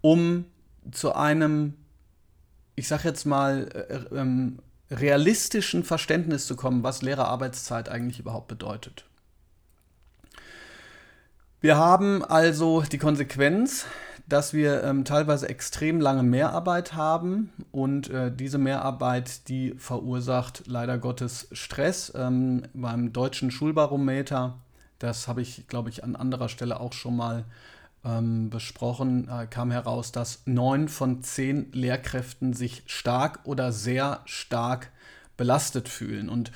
um 0.00 0.44
zu 0.92 1.14
einem, 1.14 1.74
ich 2.76 2.88
sag 2.88 3.04
jetzt 3.04 3.24
mal, 3.24 3.68
äh, 3.72 4.14
ähm, 4.16 4.60
realistischen 4.90 5.82
Verständnis 5.82 6.46
zu 6.46 6.56
kommen, 6.56 6.82
was 6.82 7.02
Lehrerarbeitszeit 7.02 7.88
eigentlich 7.88 8.20
überhaupt 8.20 8.48
bedeutet. 8.48 9.06
Wir 11.60 11.76
haben 11.76 12.22
also 12.22 12.82
die 12.82 12.98
Konsequenz, 12.98 13.86
dass 14.26 14.54
wir 14.54 14.82
ähm, 14.84 15.04
teilweise 15.04 15.48
extrem 15.48 16.00
lange 16.00 16.22
Mehrarbeit 16.22 16.94
haben 16.94 17.52
und 17.72 18.08
äh, 18.08 18.32
diese 18.34 18.58
Mehrarbeit, 18.58 19.48
die 19.48 19.74
verursacht 19.76 20.62
leider 20.66 20.98
Gottes 20.98 21.48
Stress. 21.52 22.12
Ähm, 22.16 22.62
beim 22.72 23.12
deutschen 23.12 23.50
Schulbarometer, 23.50 24.58
das 24.98 25.28
habe 25.28 25.42
ich, 25.42 25.68
glaube 25.68 25.90
ich, 25.90 26.04
an 26.04 26.16
anderer 26.16 26.48
Stelle 26.48 26.80
auch 26.80 26.94
schon 26.94 27.16
mal 27.16 27.44
ähm, 28.04 28.48
besprochen, 28.48 29.28
äh, 29.28 29.46
kam 29.46 29.70
heraus, 29.70 30.10
dass 30.10 30.42
neun 30.46 30.88
von 30.88 31.22
zehn 31.22 31.70
Lehrkräften 31.72 32.54
sich 32.54 32.82
stark 32.86 33.40
oder 33.44 33.72
sehr 33.72 34.20
stark 34.24 34.90
belastet 35.36 35.88
fühlen. 35.88 36.30
Und 36.30 36.50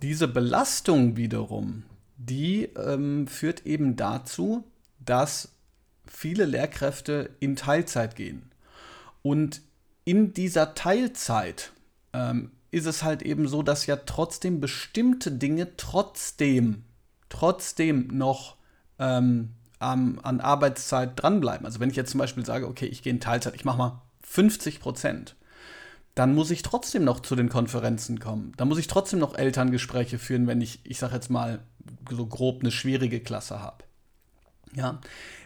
diese 0.00 0.28
Belastung 0.28 1.16
wiederum, 1.16 1.82
die 2.16 2.64
ähm, 2.76 3.26
führt 3.26 3.66
eben 3.66 3.96
dazu, 3.96 4.64
dass 5.04 5.52
viele 6.10 6.44
Lehrkräfte 6.44 7.30
in 7.40 7.56
Teilzeit 7.56 8.16
gehen. 8.16 8.50
Und 9.22 9.62
in 10.04 10.34
dieser 10.34 10.74
Teilzeit 10.74 11.72
ähm, 12.12 12.50
ist 12.70 12.86
es 12.86 13.02
halt 13.02 13.22
eben 13.22 13.48
so, 13.48 13.62
dass 13.62 13.86
ja 13.86 13.96
trotzdem 13.96 14.60
bestimmte 14.60 15.30
Dinge 15.32 15.76
trotzdem, 15.76 16.84
trotzdem 17.28 18.08
noch 18.08 18.56
ähm, 18.98 19.50
an, 19.78 20.18
an 20.20 20.40
Arbeitszeit 20.40 21.12
dranbleiben. 21.20 21.64
Also 21.64 21.80
wenn 21.80 21.90
ich 21.90 21.96
jetzt 21.96 22.10
zum 22.10 22.18
Beispiel 22.18 22.44
sage, 22.44 22.68
okay, 22.68 22.86
ich 22.86 23.02
gehe 23.02 23.12
in 23.12 23.20
Teilzeit, 23.20 23.54
ich 23.54 23.64
mache 23.64 23.78
mal 23.78 24.02
50 24.22 24.80
Prozent, 24.80 25.36
dann 26.14 26.34
muss 26.34 26.50
ich 26.50 26.62
trotzdem 26.62 27.04
noch 27.04 27.20
zu 27.20 27.36
den 27.36 27.48
Konferenzen 27.48 28.18
kommen. 28.18 28.52
Dann 28.56 28.68
muss 28.68 28.78
ich 28.78 28.88
trotzdem 28.88 29.20
noch 29.20 29.36
Elterngespräche 29.36 30.18
führen, 30.18 30.46
wenn 30.46 30.60
ich, 30.60 30.80
ich 30.84 30.98
sage 30.98 31.14
jetzt 31.14 31.30
mal, 31.30 31.60
so 32.10 32.26
grob 32.26 32.60
eine 32.60 32.72
schwierige 32.72 33.20
Klasse 33.20 33.60
habe. 33.60 33.84
Ja, 34.74 35.00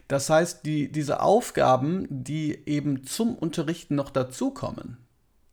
das 0.08 0.28
heißt, 0.28 0.66
die, 0.66 0.90
diese 0.90 1.20
Aufgaben, 1.20 2.06
die 2.10 2.58
eben 2.66 3.04
zum 3.04 3.34
Unterrichten 3.34 3.94
noch 3.94 4.10
dazukommen, 4.10 4.98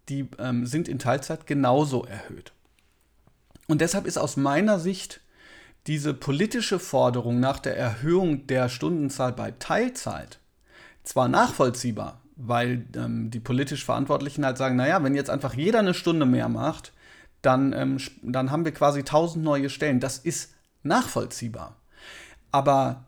die 0.09 0.27
ähm, 0.39 0.65
sind 0.65 0.87
in 0.87 0.99
Teilzeit 0.99 1.47
genauso 1.47 2.03
erhöht. 2.03 2.51
Und 3.67 3.81
deshalb 3.81 4.05
ist 4.05 4.17
aus 4.17 4.35
meiner 4.35 4.79
Sicht 4.79 5.21
diese 5.87 6.13
politische 6.13 6.79
Forderung 6.79 7.39
nach 7.39 7.59
der 7.59 7.77
Erhöhung 7.77 8.45
der 8.47 8.69
Stundenzahl 8.69 9.33
bei 9.33 9.51
Teilzeit 9.51 10.39
zwar 11.03 11.27
nachvollziehbar, 11.27 12.21
weil 12.35 12.85
ähm, 12.95 13.31
die 13.31 13.39
politisch 13.39 13.85
Verantwortlichen 13.85 14.45
halt 14.45 14.57
sagen, 14.57 14.75
naja, 14.75 15.01
wenn 15.03 15.15
jetzt 15.15 15.29
einfach 15.29 15.53
jeder 15.53 15.79
eine 15.79 15.93
Stunde 15.93 16.25
mehr 16.25 16.49
macht, 16.49 16.91
dann, 17.41 17.73
ähm, 17.73 17.97
dann 18.21 18.51
haben 18.51 18.65
wir 18.65 18.73
quasi 18.73 19.03
tausend 19.03 19.43
neue 19.43 19.69
Stellen. 19.69 19.99
Das 19.99 20.19
ist 20.19 20.53
nachvollziehbar. 20.83 21.77
Aber 22.51 23.05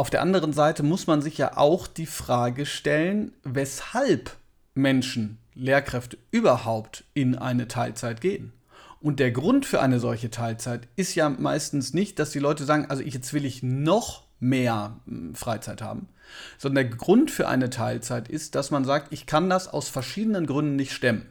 auf 0.00 0.08
der 0.08 0.22
anderen 0.22 0.54
Seite 0.54 0.82
muss 0.82 1.06
man 1.06 1.20
sich 1.20 1.36
ja 1.36 1.58
auch 1.58 1.86
die 1.86 2.06
Frage 2.06 2.64
stellen, 2.64 3.34
weshalb 3.44 4.34
Menschen, 4.72 5.36
Lehrkräfte 5.54 6.16
überhaupt 6.30 7.04
in 7.12 7.36
eine 7.36 7.68
Teilzeit 7.68 8.22
gehen. 8.22 8.54
Und 9.02 9.20
der 9.20 9.30
Grund 9.30 9.66
für 9.66 9.82
eine 9.82 10.00
solche 10.00 10.30
Teilzeit 10.30 10.88
ist 10.96 11.14
ja 11.16 11.28
meistens 11.28 11.92
nicht, 11.92 12.18
dass 12.18 12.30
die 12.30 12.38
Leute 12.38 12.64
sagen, 12.64 12.86
also 12.88 13.02
jetzt 13.02 13.34
will 13.34 13.44
ich 13.44 13.62
noch 13.62 14.24
mehr 14.38 14.96
hm, 15.04 15.34
Freizeit 15.34 15.82
haben, 15.82 16.08
sondern 16.56 16.88
der 16.88 16.96
Grund 16.96 17.30
für 17.30 17.46
eine 17.46 17.68
Teilzeit 17.68 18.26
ist, 18.28 18.54
dass 18.54 18.70
man 18.70 18.86
sagt, 18.86 19.12
ich 19.12 19.26
kann 19.26 19.50
das 19.50 19.68
aus 19.68 19.90
verschiedenen 19.90 20.46
Gründen 20.46 20.76
nicht 20.76 20.92
stemmen. 20.92 21.26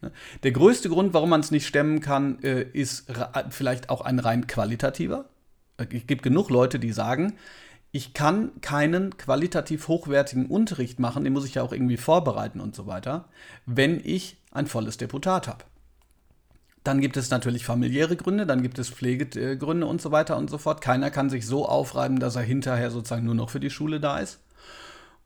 Ne? 0.00 0.10
Der 0.42 0.50
größte 0.50 0.88
Grund, 0.88 1.14
warum 1.14 1.30
man 1.30 1.42
es 1.42 1.52
nicht 1.52 1.68
stemmen 1.68 2.00
kann, 2.00 2.42
äh, 2.42 2.62
ist 2.72 3.06
vielleicht 3.50 3.88
auch 3.88 4.00
ein 4.00 4.18
rein 4.18 4.48
qualitativer. 4.48 5.26
Es 5.76 6.08
gibt 6.08 6.24
genug 6.24 6.50
Leute, 6.50 6.80
die 6.80 6.90
sagen, 6.90 7.34
ich 7.92 8.14
kann 8.14 8.60
keinen 8.60 9.16
qualitativ 9.16 9.88
hochwertigen 9.88 10.46
Unterricht 10.46 11.00
machen, 11.00 11.24
den 11.24 11.32
muss 11.32 11.44
ich 11.44 11.54
ja 11.54 11.62
auch 11.62 11.72
irgendwie 11.72 11.96
vorbereiten 11.96 12.60
und 12.60 12.74
so 12.74 12.86
weiter, 12.86 13.28
wenn 13.66 14.00
ich 14.04 14.36
ein 14.52 14.66
volles 14.66 14.96
Deputat 14.96 15.48
habe. 15.48 15.64
Dann 16.84 17.00
gibt 17.00 17.16
es 17.16 17.30
natürlich 17.30 17.64
familiäre 17.64 18.16
Gründe, 18.16 18.46
dann 18.46 18.62
gibt 18.62 18.78
es 18.78 18.88
Pflegegründe 18.88 19.86
und 19.86 20.00
so 20.00 20.12
weiter 20.12 20.36
und 20.36 20.48
so 20.48 20.56
fort. 20.56 20.80
Keiner 20.80 21.10
kann 21.10 21.28
sich 21.28 21.46
so 21.46 21.66
aufreiben, 21.66 22.20
dass 22.20 22.36
er 22.36 22.42
hinterher 22.42 22.90
sozusagen 22.90 23.26
nur 23.26 23.34
noch 23.34 23.50
für 23.50 23.60
die 23.60 23.70
Schule 23.70 24.00
da 24.00 24.18
ist. 24.18 24.40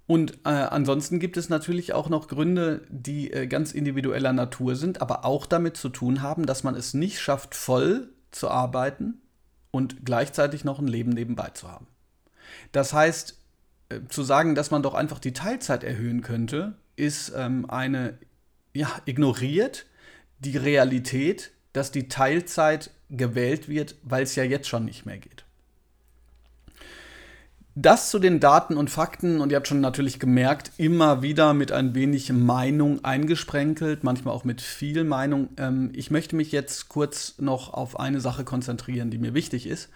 Und 0.07 0.33
äh, 0.45 0.51
ansonsten 0.51 1.19
gibt 1.19 1.37
es 1.37 1.49
natürlich 1.49 1.93
auch 1.93 2.09
noch 2.09 2.29
Gründe, 2.29 2.83
die 2.91 3.33
äh, 3.33 3.47
ganz 3.47 3.73
individueller 3.73 4.33
Natur 4.33 4.75
sind, 4.75 5.01
aber 5.01 5.25
auch 5.25 5.47
damit 5.47 5.77
zu 5.77 5.89
tun 5.89 6.21
haben, 6.23 6.45
dass 6.45 6.65
man 6.65 6.75
es 6.75 6.93
nicht 6.93 7.21
schafft, 7.21 7.55
voll 7.55 8.13
zu 8.31 8.51
arbeiten 8.51 9.23
und 9.71 10.05
gleichzeitig 10.05 10.65
noch 10.65 10.79
ein 10.79 10.89
Leben 10.89 11.11
nebenbei 11.11 11.51
zu 11.51 11.71
haben. 11.71 11.87
Das 12.73 12.93
heißt, 12.93 13.39
äh, 13.89 14.01
zu 14.09 14.23
sagen, 14.23 14.55
dass 14.55 14.71
man 14.71 14.83
doch 14.83 14.95
einfach 14.95 15.19
die 15.19 15.33
Teilzeit 15.33 15.85
erhöhen 15.85 16.23
könnte, 16.23 16.75
ist 16.97 17.33
ähm, 17.37 17.69
eine, 17.69 18.19
ja, 18.73 18.91
ignoriert 19.05 19.87
die 20.39 20.57
Realität, 20.57 21.53
dass 21.73 21.91
die 21.91 22.09
Teilzeit 22.09 22.91
gewählt 23.11 23.69
wird, 23.69 23.97
weil 24.03 24.23
es 24.23 24.37
ja 24.37 24.45
jetzt 24.45 24.69
schon 24.69 24.85
nicht 24.85 25.07
mehr 25.07 25.19
geht. 25.19 25.44
Das 27.77 28.11
zu 28.11 28.21
den 28.21 28.39
Daten 28.39 28.77
und 28.77 28.89
Fakten 28.89 29.41
und 29.41 29.51
ihr 29.51 29.57
habt 29.57 29.67
schon 29.67 29.81
natürlich 29.81 30.21
gemerkt, 30.21 30.71
immer 30.77 31.23
wieder 31.23 31.55
mit 31.55 31.73
ein 31.73 31.97
wenig 31.97 32.33
Meinung 32.33 33.05
eingesprenkelt, 33.05 34.05
manchmal 34.05 34.33
auch 34.33 34.45
mit 34.45 34.61
viel 34.61 35.03
Meinung. 35.03 35.49
Ähm, 35.57 35.91
ich 35.93 36.13
möchte 36.13 36.37
mich 36.37 36.53
jetzt 36.53 36.89
kurz 36.89 37.35
noch 37.39 37.75
auf 37.75 37.99
eine 37.99 38.21
Sache 38.21 38.45
konzentrieren, 38.45 39.11
die 39.11 39.19
mir 39.19 39.35
wichtig 39.35 39.67
ist. 39.67 39.89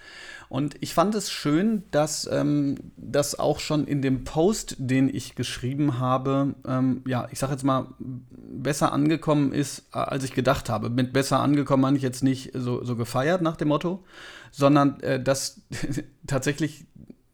Und 0.48 0.74
ich 0.80 0.92
fand 0.92 1.14
es 1.14 1.30
schön, 1.30 1.84
dass 1.92 2.28
ähm, 2.32 2.76
das 2.96 3.38
auch 3.38 3.60
schon 3.60 3.86
in 3.86 4.02
dem 4.02 4.24
Post, 4.24 4.74
den 4.78 5.14
ich 5.14 5.36
geschrieben 5.36 6.00
habe, 6.00 6.54
ähm, 6.66 7.02
ja, 7.06 7.28
ich 7.30 7.38
sage 7.38 7.52
jetzt 7.52 7.64
mal, 7.64 7.86
besser 8.00 8.92
angekommen 8.92 9.52
ist, 9.52 9.84
äh, 9.92 9.98
als 9.98 10.24
ich 10.24 10.32
gedacht 10.34 10.68
habe. 10.68 10.90
Mit 10.90 11.12
besser 11.12 11.38
angekommen 11.38 11.82
meine 11.82 11.96
ich 11.96 12.02
jetzt 12.02 12.24
nicht 12.24 12.50
so, 12.54 12.82
so 12.82 12.96
gefeiert 12.96 13.40
nach 13.40 13.56
dem 13.56 13.68
Motto, 13.68 14.02
sondern 14.50 14.98
äh, 15.00 15.22
dass 15.22 15.60
tatsächlich 16.26 16.86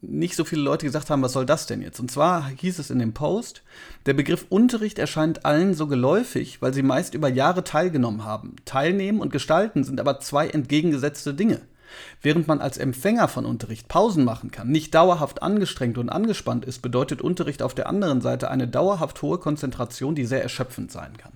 nicht 0.08 0.36
so 0.36 0.44
viele 0.44 0.62
Leute 0.62 0.86
gesagt 0.86 1.10
haben, 1.10 1.22
was 1.22 1.32
soll 1.32 1.46
das 1.46 1.66
denn 1.66 1.82
jetzt? 1.82 2.00
Und 2.00 2.10
zwar 2.10 2.48
hieß 2.48 2.78
es 2.78 2.90
in 2.90 2.98
dem 2.98 3.14
Post, 3.14 3.62
der 4.06 4.14
Begriff 4.14 4.46
Unterricht 4.48 4.98
erscheint 4.98 5.44
allen 5.44 5.74
so 5.74 5.86
geläufig, 5.86 6.60
weil 6.62 6.74
sie 6.74 6.82
meist 6.82 7.14
über 7.14 7.28
Jahre 7.28 7.64
teilgenommen 7.64 8.24
haben. 8.24 8.56
Teilnehmen 8.64 9.20
und 9.20 9.32
gestalten 9.32 9.84
sind 9.84 10.00
aber 10.00 10.20
zwei 10.20 10.48
entgegengesetzte 10.48 11.34
Dinge. 11.34 11.60
Während 12.22 12.48
man 12.48 12.60
als 12.60 12.78
Empfänger 12.78 13.28
von 13.28 13.44
Unterricht 13.44 13.88
Pausen 13.88 14.24
machen 14.24 14.50
kann, 14.50 14.68
nicht 14.68 14.94
dauerhaft 14.94 15.42
angestrengt 15.42 15.98
und 15.98 16.08
angespannt 16.08 16.64
ist, 16.64 16.82
bedeutet 16.82 17.22
Unterricht 17.22 17.62
auf 17.62 17.74
der 17.74 17.88
anderen 17.88 18.20
Seite 18.20 18.50
eine 18.50 18.68
dauerhaft 18.68 19.22
hohe 19.22 19.38
Konzentration, 19.38 20.14
die 20.14 20.24
sehr 20.24 20.42
erschöpfend 20.42 20.90
sein 20.90 21.16
kann. 21.16 21.32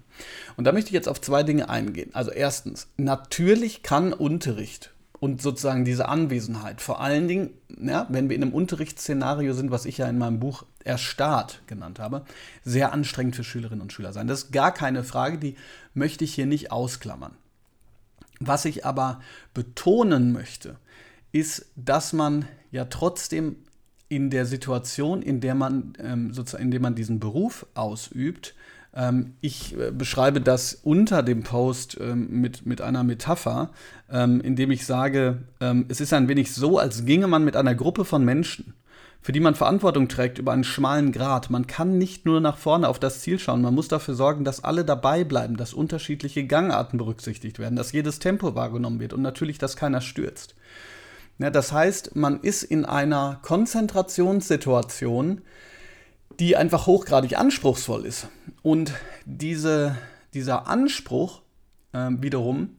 Und 0.56 0.64
da 0.64 0.72
möchte 0.72 0.88
ich 0.88 0.94
jetzt 0.94 1.08
auf 1.08 1.20
zwei 1.20 1.42
Dinge 1.42 1.68
eingehen. 1.68 2.10
Also 2.12 2.30
erstens, 2.30 2.88
natürlich 2.96 3.82
kann 3.82 4.12
Unterricht 4.12 4.90
und 5.20 5.42
sozusagen 5.42 5.84
diese 5.84 6.08
Anwesenheit. 6.08 6.80
Vor 6.80 7.00
allen 7.00 7.28
Dingen, 7.28 7.50
ja, 7.80 8.06
wenn 8.08 8.28
wir 8.28 8.36
in 8.36 8.42
einem 8.42 8.54
Unterrichtsszenario 8.54 9.52
sind, 9.52 9.70
was 9.70 9.84
ich 9.84 9.98
ja 9.98 10.08
in 10.08 10.18
meinem 10.18 10.40
Buch 10.40 10.64
Erstarrt 10.84 11.62
genannt 11.66 11.98
habe, 11.98 12.24
sehr 12.64 12.92
anstrengend 12.92 13.36
für 13.36 13.44
Schülerinnen 13.44 13.82
und 13.82 13.92
Schüler 13.92 14.12
sein. 14.12 14.26
Das 14.26 14.44
ist 14.44 14.52
gar 14.52 14.72
keine 14.72 15.04
Frage, 15.04 15.38
die 15.38 15.56
möchte 15.92 16.24
ich 16.24 16.34
hier 16.34 16.46
nicht 16.46 16.70
ausklammern. 16.72 17.32
Was 18.40 18.64
ich 18.64 18.86
aber 18.86 19.20
betonen 19.54 20.32
möchte, 20.32 20.76
ist, 21.32 21.66
dass 21.76 22.12
man 22.12 22.46
ja 22.70 22.84
trotzdem 22.84 23.56
in 24.08 24.30
der 24.30 24.46
Situation, 24.46 25.20
in 25.20 25.40
der 25.40 25.54
man 25.54 25.92
ähm, 25.98 26.32
sozusagen, 26.32 26.64
in 26.64 26.70
der 26.70 26.80
man 26.80 26.94
diesen 26.94 27.20
Beruf 27.20 27.66
ausübt, 27.74 28.54
ähm, 28.98 29.34
ich 29.40 29.78
äh, 29.78 29.92
beschreibe 29.92 30.40
das 30.40 30.80
unter 30.82 31.22
dem 31.22 31.44
Post 31.44 31.96
ähm, 32.00 32.40
mit, 32.40 32.66
mit 32.66 32.80
einer 32.80 33.04
Metapher, 33.04 33.70
ähm, 34.10 34.40
indem 34.40 34.72
ich 34.72 34.84
sage, 34.84 35.38
ähm, 35.60 35.86
es 35.88 36.00
ist 36.00 36.12
ein 36.12 36.28
wenig 36.28 36.52
so, 36.52 36.78
als 36.78 37.04
ginge 37.04 37.28
man 37.28 37.44
mit 37.44 37.54
einer 37.54 37.76
Gruppe 37.76 38.04
von 38.04 38.24
Menschen, 38.24 38.74
für 39.22 39.30
die 39.30 39.40
man 39.40 39.54
Verantwortung 39.54 40.08
trägt 40.08 40.38
über 40.38 40.52
einen 40.52 40.64
schmalen 40.64 41.12
Grat. 41.12 41.48
Man 41.48 41.68
kann 41.68 41.96
nicht 41.96 42.26
nur 42.26 42.40
nach 42.40 42.56
vorne 42.56 42.88
auf 42.88 42.98
das 42.98 43.20
Ziel 43.20 43.38
schauen, 43.38 43.62
man 43.62 43.74
muss 43.74 43.86
dafür 43.86 44.14
sorgen, 44.14 44.44
dass 44.44 44.64
alle 44.64 44.84
dabei 44.84 45.22
bleiben, 45.22 45.56
dass 45.56 45.74
unterschiedliche 45.74 46.44
Gangarten 46.46 46.98
berücksichtigt 46.98 47.60
werden, 47.60 47.76
dass 47.76 47.92
jedes 47.92 48.18
Tempo 48.18 48.56
wahrgenommen 48.56 48.98
wird 48.98 49.12
und 49.12 49.22
natürlich, 49.22 49.58
dass 49.58 49.76
keiner 49.76 50.00
stürzt. 50.00 50.56
Ja, 51.38 51.50
das 51.50 51.72
heißt, 51.72 52.16
man 52.16 52.40
ist 52.40 52.64
in 52.64 52.84
einer 52.84 53.38
Konzentrationssituation, 53.42 55.42
die 56.40 56.56
einfach 56.56 56.86
hochgradig 56.86 57.36
anspruchsvoll 57.36 58.06
ist. 58.06 58.28
Und 58.62 58.92
diese, 59.24 59.96
dieser 60.34 60.68
Anspruch 60.68 61.42
äh, 61.92 62.10
wiederum, 62.10 62.76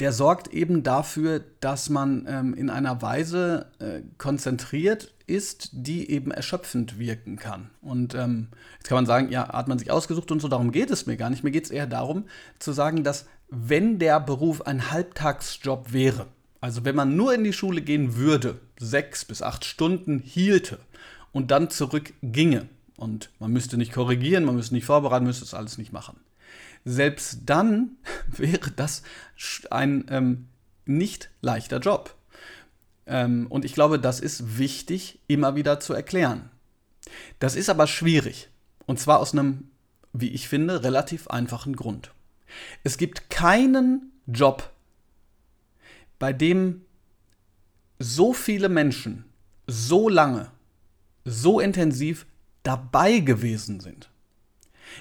der 0.00 0.12
sorgt 0.12 0.48
eben 0.48 0.82
dafür, 0.82 1.44
dass 1.60 1.90
man 1.90 2.26
ähm, 2.26 2.54
in 2.54 2.70
einer 2.70 3.02
Weise 3.02 3.66
äh, 3.78 4.00
konzentriert 4.16 5.12
ist, 5.26 5.68
die 5.72 6.10
eben 6.10 6.30
erschöpfend 6.30 6.98
wirken 6.98 7.36
kann. 7.36 7.68
Und 7.82 8.14
ähm, 8.14 8.48
jetzt 8.78 8.88
kann 8.88 8.96
man 8.96 9.06
sagen, 9.06 9.30
ja, 9.30 9.52
hat 9.52 9.68
man 9.68 9.78
sich 9.78 9.90
ausgesucht 9.90 10.32
und 10.32 10.40
so, 10.40 10.48
darum 10.48 10.72
geht 10.72 10.90
es 10.90 11.06
mir 11.06 11.18
gar 11.18 11.28
nicht. 11.28 11.44
Mir 11.44 11.50
geht 11.50 11.66
es 11.66 11.70
eher 11.70 11.86
darum, 11.86 12.24
zu 12.58 12.72
sagen, 12.72 13.04
dass 13.04 13.26
wenn 13.50 13.98
der 13.98 14.20
Beruf 14.20 14.62
ein 14.62 14.90
Halbtagsjob 14.90 15.92
wäre, 15.92 16.26
also 16.62 16.84
wenn 16.84 16.96
man 16.96 17.16
nur 17.16 17.34
in 17.34 17.44
die 17.44 17.52
Schule 17.52 17.82
gehen 17.82 18.16
würde, 18.16 18.58
sechs 18.78 19.24
bis 19.24 19.42
acht 19.42 19.64
Stunden 19.64 20.18
hielte 20.18 20.78
und 21.32 21.50
dann 21.50 21.70
zurück 21.70 22.12
ginge. 22.22 22.68
Und 22.96 23.30
man 23.38 23.50
müsste 23.52 23.76
nicht 23.76 23.92
korrigieren, 23.92 24.44
man 24.44 24.56
müsste 24.56 24.74
nicht 24.74 24.84
vorbereiten, 24.84 25.24
müsste 25.24 25.44
es 25.44 25.54
alles 25.54 25.78
nicht 25.78 25.92
machen. 25.92 26.20
Selbst 26.84 27.40
dann 27.46 27.92
wäre 28.28 28.70
das 28.70 29.02
ein 29.70 30.04
ähm, 30.08 30.48
nicht 30.84 31.30
leichter 31.40 31.78
Job. 31.78 32.14
Ähm, 33.06 33.46
und 33.48 33.64
ich 33.64 33.74
glaube, 33.74 33.98
das 33.98 34.20
ist 34.20 34.58
wichtig, 34.58 35.20
immer 35.28 35.56
wieder 35.56 35.80
zu 35.80 35.94
erklären. 35.94 36.50
Das 37.38 37.56
ist 37.56 37.70
aber 37.70 37.86
schwierig. 37.86 38.48
Und 38.86 39.00
zwar 39.00 39.20
aus 39.20 39.32
einem, 39.32 39.70
wie 40.12 40.28
ich 40.28 40.48
finde, 40.48 40.82
relativ 40.82 41.28
einfachen 41.28 41.76
Grund. 41.76 42.12
Es 42.84 42.98
gibt 42.98 43.30
keinen 43.30 44.12
Job, 44.26 44.70
bei 46.18 46.32
dem 46.32 46.82
so 47.98 48.32
viele 48.32 48.68
Menschen 48.68 49.24
so 49.66 50.08
lange 50.08 50.50
so 51.24 51.60
intensiv 51.60 52.26
dabei 52.62 53.18
gewesen 53.20 53.80
sind. 53.80 54.10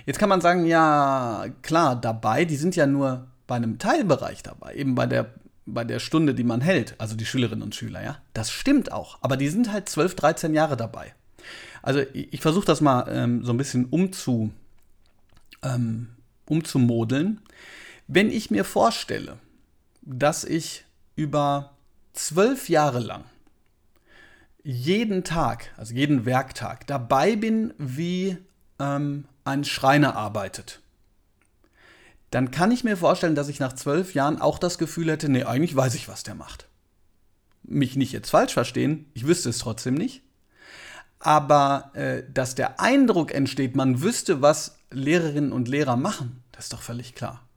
Jetzt 0.05 0.19
kann 0.19 0.29
man 0.29 0.41
sagen, 0.41 0.65
ja, 0.65 1.47
klar, 1.61 1.95
dabei, 1.95 2.45
die 2.45 2.55
sind 2.55 2.75
ja 2.75 2.85
nur 2.85 3.27
bei 3.47 3.55
einem 3.55 3.79
Teilbereich 3.79 4.43
dabei, 4.43 4.75
eben 4.75 4.95
bei 4.95 5.07
der, 5.07 5.33
bei 5.65 5.83
der 5.83 5.99
Stunde, 5.99 6.35
die 6.35 6.43
man 6.43 6.61
hält, 6.61 6.95
also 6.99 7.15
die 7.15 7.25
Schülerinnen 7.25 7.63
und 7.63 7.75
Schüler, 7.75 8.03
ja. 8.03 8.17
Das 8.33 8.51
stimmt 8.51 8.91
auch, 8.91 9.17
aber 9.21 9.37
die 9.37 9.49
sind 9.49 9.71
halt 9.71 9.89
12, 9.89 10.15
13 10.15 10.53
Jahre 10.53 10.77
dabei. 10.77 11.13
Also 11.81 12.01
ich, 12.13 12.33
ich 12.33 12.41
versuche 12.41 12.65
das 12.65 12.81
mal 12.81 13.07
ähm, 13.09 13.43
so 13.43 13.51
ein 13.51 13.57
bisschen 13.57 13.85
umzu, 13.85 14.51
ähm, 15.63 16.09
umzumodeln. 16.45 17.41
Wenn 18.07 18.29
ich 18.29 18.51
mir 18.51 18.63
vorstelle, 18.63 19.37
dass 20.01 20.43
ich 20.43 20.85
über 21.15 21.71
zwölf 22.13 22.69
Jahre 22.69 22.99
lang 22.99 23.23
jeden 24.63 25.23
Tag, 25.23 25.71
also 25.77 25.93
jeden 25.93 26.25
Werktag, 26.25 26.87
dabei 26.87 27.35
bin, 27.35 27.73
wie 27.77 28.37
ähm, 28.79 29.25
ein 29.43 29.63
Schreiner 29.63 30.15
arbeitet, 30.15 30.81
dann 32.31 32.51
kann 32.51 32.71
ich 32.71 32.83
mir 32.83 32.97
vorstellen, 32.97 33.35
dass 33.35 33.49
ich 33.49 33.59
nach 33.59 33.73
zwölf 33.73 34.13
Jahren 34.13 34.39
auch 34.39 34.59
das 34.59 34.77
Gefühl 34.77 35.09
hätte, 35.09 35.29
nee, 35.29 35.43
eigentlich 35.43 35.75
weiß 35.75 35.95
ich, 35.95 36.07
was 36.07 36.23
der 36.23 36.35
macht. 36.35 36.67
Mich 37.63 37.95
nicht 37.95 38.11
jetzt 38.11 38.29
falsch 38.29 38.53
verstehen, 38.53 39.09
ich 39.13 39.25
wüsste 39.25 39.49
es 39.49 39.59
trotzdem 39.59 39.95
nicht. 39.95 40.23
Aber 41.19 41.91
äh, 41.95 42.23
dass 42.31 42.55
der 42.55 42.79
Eindruck 42.79 43.33
entsteht, 43.33 43.75
man 43.75 44.01
wüsste, 44.01 44.41
was 44.41 44.77
Lehrerinnen 44.91 45.51
und 45.51 45.67
Lehrer 45.67 45.97
machen, 45.97 46.43
das 46.51 46.65
ist 46.65 46.73
doch 46.73 46.81
völlig 46.81 47.15
klar. 47.15 47.48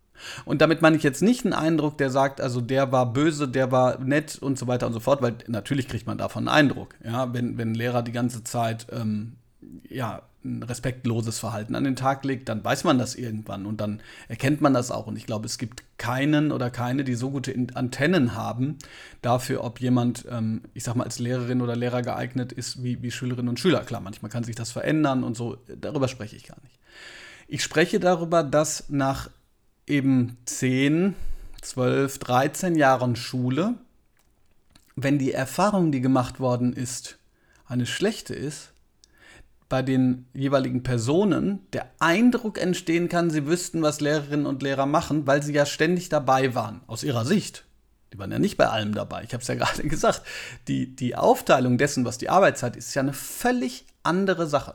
Und 0.44 0.60
damit 0.60 0.82
meine 0.82 0.96
ich 0.96 1.02
jetzt 1.02 1.22
nicht 1.22 1.44
einen 1.44 1.54
Eindruck, 1.54 1.98
der 1.98 2.10
sagt, 2.10 2.40
also 2.40 2.60
der 2.60 2.92
war 2.92 3.12
böse, 3.12 3.48
der 3.48 3.72
war 3.72 3.98
nett 3.98 4.38
und 4.40 4.58
so 4.58 4.66
weiter 4.66 4.86
und 4.86 4.92
so 4.92 5.00
fort, 5.00 5.22
weil 5.22 5.34
natürlich 5.46 5.88
kriegt 5.88 6.06
man 6.06 6.18
davon 6.18 6.48
einen 6.48 6.68
Eindruck. 6.68 6.94
Ja, 7.04 7.32
wenn, 7.32 7.58
wenn 7.58 7.72
ein 7.72 7.74
Lehrer 7.74 8.02
die 8.02 8.12
ganze 8.12 8.44
Zeit 8.44 8.86
ähm, 8.92 9.36
ja, 9.88 10.22
ein 10.44 10.62
respektloses 10.62 11.38
Verhalten 11.38 11.76
an 11.76 11.84
den 11.84 11.94
Tag 11.94 12.24
legt, 12.24 12.48
dann 12.48 12.64
weiß 12.64 12.84
man 12.84 12.98
das 12.98 13.14
irgendwann 13.14 13.64
und 13.64 13.80
dann 13.80 14.00
erkennt 14.28 14.60
man 14.60 14.74
das 14.74 14.90
auch. 14.90 15.06
Und 15.06 15.16
ich 15.16 15.26
glaube, 15.26 15.46
es 15.46 15.56
gibt 15.56 15.84
keinen 15.98 16.50
oder 16.50 16.70
keine, 16.70 17.04
die 17.04 17.14
so 17.14 17.30
gute 17.30 17.54
Antennen 17.74 18.34
haben 18.34 18.78
dafür, 19.20 19.62
ob 19.62 19.80
jemand, 19.80 20.26
ähm, 20.30 20.62
ich 20.74 20.82
sag 20.84 20.96
mal, 20.96 21.04
als 21.04 21.20
Lehrerin 21.20 21.62
oder 21.62 21.76
Lehrer 21.76 22.02
geeignet 22.02 22.52
ist 22.52 22.82
wie, 22.82 23.02
wie 23.02 23.12
Schülerinnen 23.12 23.48
und 23.48 23.60
Schüler. 23.60 23.80
Klar, 23.84 24.00
manchmal 24.00 24.30
kann 24.30 24.44
sich 24.44 24.56
das 24.56 24.72
verändern 24.72 25.22
und 25.22 25.36
so, 25.36 25.58
darüber 25.80 26.08
spreche 26.08 26.34
ich 26.34 26.44
gar 26.44 26.60
nicht. 26.62 26.78
Ich 27.46 27.62
spreche 27.62 28.00
darüber, 28.00 28.42
dass 28.42 28.88
nach 28.88 29.30
eben 29.86 30.36
10, 30.44 31.14
12, 31.60 32.18
13 32.18 32.76
Jahren 32.76 33.16
Schule, 33.16 33.74
wenn 34.96 35.18
die 35.18 35.32
Erfahrung, 35.32 35.92
die 35.92 36.00
gemacht 36.00 36.40
worden 36.40 36.72
ist, 36.72 37.18
eine 37.66 37.86
schlechte 37.86 38.34
ist, 38.34 38.72
bei 39.68 39.82
den 39.82 40.26
jeweiligen 40.34 40.82
Personen 40.82 41.60
der 41.72 41.90
Eindruck 41.98 42.60
entstehen 42.60 43.08
kann, 43.08 43.30
sie 43.30 43.46
wüssten, 43.46 43.80
was 43.80 44.02
Lehrerinnen 44.02 44.44
und 44.44 44.62
Lehrer 44.62 44.84
machen, 44.84 45.26
weil 45.26 45.42
sie 45.42 45.54
ja 45.54 45.64
ständig 45.64 46.10
dabei 46.10 46.54
waren, 46.54 46.82
aus 46.86 47.02
ihrer 47.02 47.24
Sicht. 47.24 47.64
Die 48.12 48.18
waren 48.18 48.30
ja 48.30 48.38
nicht 48.38 48.58
bei 48.58 48.68
allem 48.68 48.92
dabei. 48.94 49.24
Ich 49.24 49.32
habe 49.32 49.40
es 49.40 49.48
ja 49.48 49.54
gerade 49.56 49.88
gesagt. 49.88 50.22
Die, 50.68 50.94
die 50.94 51.16
Aufteilung 51.16 51.78
dessen, 51.78 52.04
was 52.04 52.18
die 52.18 52.28
Arbeitszeit 52.28 52.76
ist, 52.76 52.88
ist 52.88 52.94
ja 52.94 53.00
eine 53.00 53.14
völlig 53.14 53.86
andere 54.02 54.46
Sache. 54.46 54.74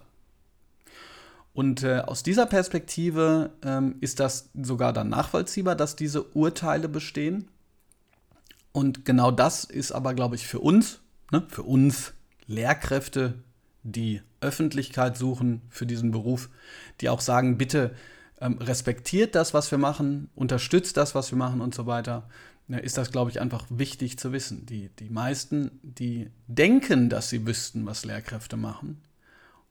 Und 1.58 1.82
äh, 1.82 2.02
aus 2.02 2.22
dieser 2.22 2.46
Perspektive 2.46 3.50
ähm, 3.64 3.96
ist 4.00 4.20
das 4.20 4.52
sogar 4.54 4.94
dann 4.94 5.10
nachvollziehbar, 5.10 5.76
dass 5.76 5.96
diese 5.96 6.22
Urteile 6.22 6.88
bestehen. 6.88 7.48
Und 8.74 9.06
genau 9.06 9.32
das 9.32 9.64
ist 9.64 9.92
aber, 9.92 10.14
glaube 10.14 10.36
ich, 10.36 10.46
für 10.46 10.60
uns, 10.60 11.00
ne, 11.32 11.48
für 11.50 11.64
uns 11.64 12.14
Lehrkräfte, 12.46 13.34
die 13.82 14.22
Öffentlichkeit 14.40 15.18
suchen 15.18 15.64
für 15.72 15.88
diesen 15.88 16.12
Beruf, 16.12 16.50
die 17.02 17.10
auch 17.10 17.22
sagen, 17.22 17.58
bitte 17.58 17.96
ähm, 18.40 18.60
respektiert 18.60 19.34
das, 19.34 19.56
was 19.56 19.72
wir 19.72 19.80
machen, 19.80 20.30
unterstützt 20.36 20.96
das, 20.96 21.16
was 21.16 21.32
wir 21.32 21.40
machen 21.40 21.62
und 21.62 21.74
so 21.74 21.88
weiter. 21.88 22.30
ist 22.68 23.00
das, 23.00 23.12
glaube 23.12 23.32
ich, 23.32 23.42
einfach 23.42 23.66
wichtig 23.70 24.20
zu 24.20 24.32
wissen. 24.32 24.68
Die, 24.68 24.90
die 25.00 25.10
meisten, 25.10 25.72
die 25.82 26.30
denken, 26.46 27.10
dass 27.10 27.30
sie 27.30 27.48
wüssten, 27.48 27.88
was 27.88 28.06
Lehrkräfte 28.06 28.58
machen 28.58 29.02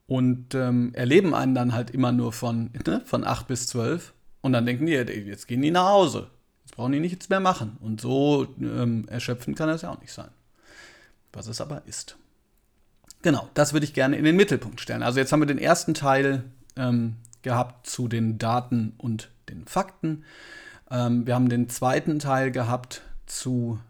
und 0.06 0.54
ähm, 0.54 0.92
erleben 0.94 1.34
einen 1.34 1.54
dann 1.54 1.72
halt 1.72 1.90
immer 1.90 2.12
nur 2.12 2.32
von, 2.32 2.70
ne, 2.86 3.02
von 3.04 3.24
8 3.24 3.46
bis 3.46 3.66
12 3.66 4.12
und 4.40 4.52
dann 4.52 4.66
denken 4.66 4.86
die, 4.86 4.92
jetzt 4.92 5.48
gehen 5.48 5.62
die 5.62 5.70
nach 5.70 5.88
Hause. 5.88 6.28
Jetzt 6.64 6.76
brauchen 6.76 6.92
die 6.92 7.00
nichts 7.00 7.28
mehr 7.28 7.40
machen. 7.40 7.76
Und 7.80 8.00
so 8.00 8.46
ähm, 8.60 9.06
erschöpfend 9.08 9.56
kann 9.56 9.68
das 9.68 9.82
ja 9.82 9.90
auch 9.90 10.00
nicht 10.00 10.12
sein. 10.12 10.30
Was 11.32 11.46
es 11.46 11.60
aber 11.60 11.82
ist. 11.86 12.16
Genau, 13.22 13.48
das 13.54 13.72
würde 13.72 13.84
ich 13.84 13.94
gerne 13.94 14.16
in 14.16 14.24
den 14.24 14.36
Mittelpunkt 14.36 14.80
stellen. 14.80 15.02
Also 15.02 15.18
jetzt 15.18 15.32
haben 15.32 15.40
wir 15.40 15.46
den 15.46 15.58
ersten 15.58 15.94
Teil 15.94 16.44
ähm, 16.76 17.16
gehabt 17.42 17.86
zu 17.86 18.08
den 18.08 18.38
Daten 18.38 18.94
und 18.98 19.30
den 19.48 19.66
Fakten. 19.66 20.24
Ähm, 20.90 21.26
wir 21.26 21.34
haben 21.34 21.48
den 21.48 21.68
zweiten 21.68 22.18
Teil 22.18 22.50
gehabt 22.52 23.02
zu 23.26 23.80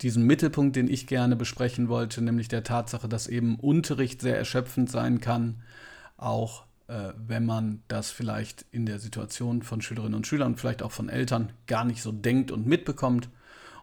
diesem 0.00 0.26
Mittelpunkt, 0.26 0.76
den 0.76 0.88
ich 0.88 1.06
gerne 1.06 1.36
besprechen 1.36 1.88
wollte, 1.88 2.22
nämlich 2.22 2.48
der 2.48 2.64
Tatsache, 2.64 3.08
dass 3.08 3.26
eben 3.26 3.56
Unterricht 3.56 4.20
sehr 4.20 4.36
erschöpfend 4.36 4.90
sein 4.90 5.20
kann, 5.20 5.62
auch 6.16 6.64
äh, 6.88 7.12
wenn 7.16 7.46
man 7.46 7.82
das 7.88 8.10
vielleicht 8.10 8.66
in 8.70 8.86
der 8.86 8.98
Situation 8.98 9.62
von 9.62 9.80
Schülerinnen 9.80 10.14
und 10.14 10.26
Schülern, 10.26 10.56
vielleicht 10.56 10.82
auch 10.82 10.92
von 10.92 11.08
Eltern 11.08 11.52
gar 11.66 11.84
nicht 11.84 12.02
so 12.02 12.12
denkt 12.12 12.50
und 12.50 12.66
mitbekommt. 12.66 13.28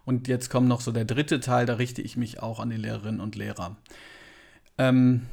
Und 0.06 0.28
jetzt 0.28 0.50
kommt 0.50 0.67
noch 0.67 0.82
so 0.82 0.91
der 0.91 1.06
dritte 1.06 1.39
Teil, 1.39 1.65
da 1.65 1.76
richte 1.76 2.02
ich 2.02 2.17
mich 2.17 2.41
auch 2.41 2.60
an 2.60 2.69
die 2.69 2.78
Lehrerinnen 2.78 3.21
und 3.21 3.36
Lehrer. 3.36 3.78
Ähm, 4.78 5.24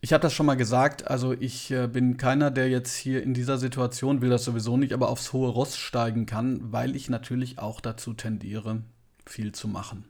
ich 0.00 0.12
habe 0.12 0.22
das 0.22 0.32
schon 0.32 0.46
mal 0.46 0.56
gesagt, 0.56 1.08
also 1.08 1.32
ich 1.32 1.70
äh, 1.70 1.86
bin 1.86 2.16
keiner, 2.16 2.50
der 2.50 2.68
jetzt 2.68 2.94
hier 2.94 3.22
in 3.22 3.32
dieser 3.34 3.58
Situation, 3.58 4.20
will 4.20 4.30
das 4.30 4.44
sowieso 4.44 4.76
nicht, 4.76 4.92
aber 4.92 5.08
aufs 5.08 5.32
hohe 5.32 5.48
Ross 5.48 5.76
steigen 5.76 6.26
kann, 6.26 6.72
weil 6.72 6.94
ich 6.94 7.08
natürlich 7.08 7.58
auch 7.58 7.80
dazu 7.80 8.12
tendiere, 8.12 8.82
viel 9.26 9.52
zu 9.52 9.66
machen. 9.66 10.04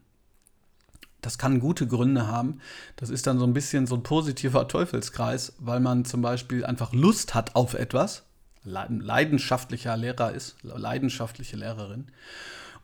Das 1.25 1.39
kann 1.39 1.61
gute 1.61 1.87
Gründe 1.87 2.27
haben. 2.27 2.61
Das 2.97 3.11
ist 3.11 3.27
dann 3.27 3.39
so 3.39 3.47
ein 3.47 3.55
bisschen 3.55 3.87
so 3.87 3.95
ein 3.95 4.03
positiver 4.03 4.69
Teufelskreis, 4.69 5.55
weil 5.59 5.81
man 5.81 6.05
zum 6.05 6.23
Beispiel 6.23 6.65
einfach 6.65 6.93
Lust 6.93 7.35
hat 7.35 7.57
auf 7.57 7.75
etwas, 7.75 8.25
leidenschaftlicher 8.65 9.97
Lehrer 9.97 10.33
ist, 10.33 10.57
leidenschaftliche 10.63 11.57
Lehrerin 11.57 12.07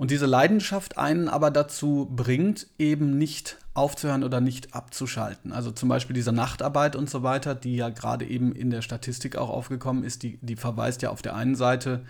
und 0.00 0.10
diese 0.10 0.24
Leidenschaft 0.24 0.96
einen 0.96 1.28
aber 1.28 1.50
dazu 1.50 2.08
bringt, 2.10 2.68
eben 2.78 3.18
nicht 3.18 3.58
aufzuhören 3.74 4.24
oder 4.24 4.40
nicht 4.40 4.74
abzuschalten. 4.74 5.52
Also 5.52 5.72
zum 5.72 5.90
Beispiel 5.90 6.14
diese 6.14 6.32
Nachtarbeit 6.32 6.96
und 6.96 7.10
so 7.10 7.22
weiter, 7.22 7.54
die 7.54 7.76
ja 7.76 7.90
gerade 7.90 8.24
eben 8.26 8.52
in 8.54 8.70
der 8.70 8.80
Statistik 8.80 9.36
auch 9.36 9.50
aufgekommen 9.50 10.02
ist, 10.02 10.22
die, 10.22 10.38
die 10.40 10.56
verweist 10.56 11.02
ja 11.02 11.10
auf 11.10 11.20
der 11.20 11.34
einen 11.34 11.54
Seite 11.54 12.06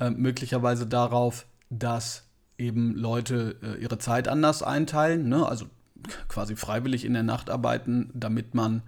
äh, 0.00 0.08
möglicherweise 0.08 0.86
darauf, 0.86 1.44
dass 1.68 2.23
eben 2.58 2.94
Leute 2.94 3.56
äh, 3.62 3.82
ihre 3.82 3.98
Zeit 3.98 4.28
anders 4.28 4.62
einteilen, 4.62 5.28
ne? 5.28 5.46
also 5.46 5.66
quasi 6.28 6.56
freiwillig 6.56 7.04
in 7.04 7.14
der 7.14 7.22
Nacht 7.22 7.50
arbeiten, 7.50 8.10
damit 8.14 8.54
man 8.54 8.82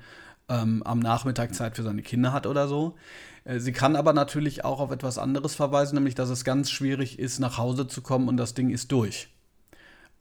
ähm, 0.48 0.82
am 0.84 0.98
Nachmittag 0.98 1.54
Zeit 1.54 1.76
für 1.76 1.82
seine 1.82 2.02
Kinder 2.02 2.32
hat 2.32 2.46
oder 2.46 2.68
so. 2.68 2.96
Äh, 3.44 3.58
sie 3.58 3.72
kann 3.72 3.96
aber 3.96 4.12
natürlich 4.12 4.64
auch 4.64 4.80
auf 4.80 4.90
etwas 4.90 5.18
anderes 5.18 5.54
verweisen, 5.54 5.94
nämlich 5.96 6.14
dass 6.14 6.28
es 6.28 6.44
ganz 6.44 6.70
schwierig 6.70 7.18
ist, 7.18 7.38
nach 7.38 7.58
Hause 7.58 7.86
zu 7.88 8.02
kommen 8.02 8.28
und 8.28 8.36
das 8.36 8.54
Ding 8.54 8.70
ist 8.70 8.92
durch. 8.92 9.28